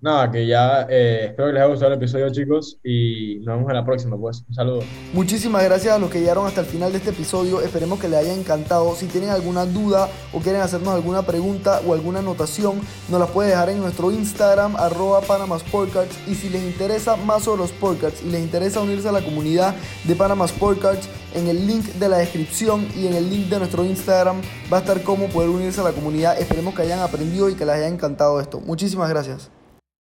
Nada, 0.00 0.30
que 0.30 0.46
ya 0.46 0.86
eh, 0.88 1.26
espero 1.30 1.48
que 1.48 1.54
les 1.54 1.62
haya 1.62 1.70
gustado 1.70 1.92
el 1.92 1.98
episodio, 1.98 2.30
chicos, 2.30 2.78
y 2.84 3.38
nos 3.38 3.56
vemos 3.56 3.68
en 3.68 3.74
la 3.74 3.84
próxima, 3.84 4.16
pues. 4.16 4.44
Un 4.48 4.54
saludo. 4.54 4.80
Muchísimas 5.12 5.64
gracias 5.64 5.92
a 5.92 5.98
los 5.98 6.08
que 6.08 6.20
llegaron 6.20 6.46
hasta 6.46 6.60
el 6.60 6.66
final 6.68 6.92
de 6.92 6.98
este 6.98 7.10
episodio. 7.10 7.60
Esperemos 7.62 7.98
que 7.98 8.08
les 8.08 8.20
haya 8.20 8.32
encantado. 8.32 8.94
Si 8.94 9.06
tienen 9.06 9.30
alguna 9.30 9.66
duda 9.66 10.08
o 10.32 10.38
quieren 10.38 10.60
hacernos 10.60 10.94
alguna 10.94 11.22
pregunta 11.22 11.80
o 11.84 11.94
alguna 11.94 12.20
anotación, 12.20 12.80
nos 13.08 13.18
las 13.18 13.30
puede 13.30 13.50
dejar 13.50 13.70
en 13.70 13.80
nuestro 13.80 14.12
Instagram, 14.12 14.76
arroba 14.76 15.20
Panama 15.20 15.58
Sportcards. 15.58 16.16
Y 16.28 16.36
si 16.36 16.48
les 16.48 16.62
interesa 16.62 17.16
más 17.16 17.42
sobre 17.42 17.62
los 17.62 17.70
Sportcards 17.70 18.22
y 18.22 18.30
les 18.30 18.40
interesa 18.40 18.80
unirse 18.80 19.08
a 19.08 19.12
la 19.12 19.22
comunidad 19.22 19.74
de 20.04 20.14
Panama 20.14 20.46
Sportcards, 20.46 21.08
en 21.34 21.48
el 21.48 21.66
link 21.66 21.84
de 21.84 22.08
la 22.08 22.18
descripción 22.18 22.86
y 22.96 23.06
en 23.06 23.14
el 23.14 23.28
link 23.28 23.48
de 23.48 23.58
nuestro 23.58 23.84
Instagram 23.84 24.40
va 24.72 24.78
a 24.78 24.80
estar 24.80 25.02
cómo 25.02 25.26
poder 25.26 25.50
unirse 25.50 25.80
a 25.80 25.84
la 25.84 25.92
comunidad. 25.92 26.40
Esperemos 26.40 26.74
que 26.74 26.82
hayan 26.82 27.00
aprendido 27.00 27.50
y 27.50 27.54
que 27.54 27.66
les 27.66 27.74
haya 27.74 27.88
encantado 27.88 28.40
esto. 28.40 28.60
Muchísimas 28.60 29.10
gracias. 29.10 29.50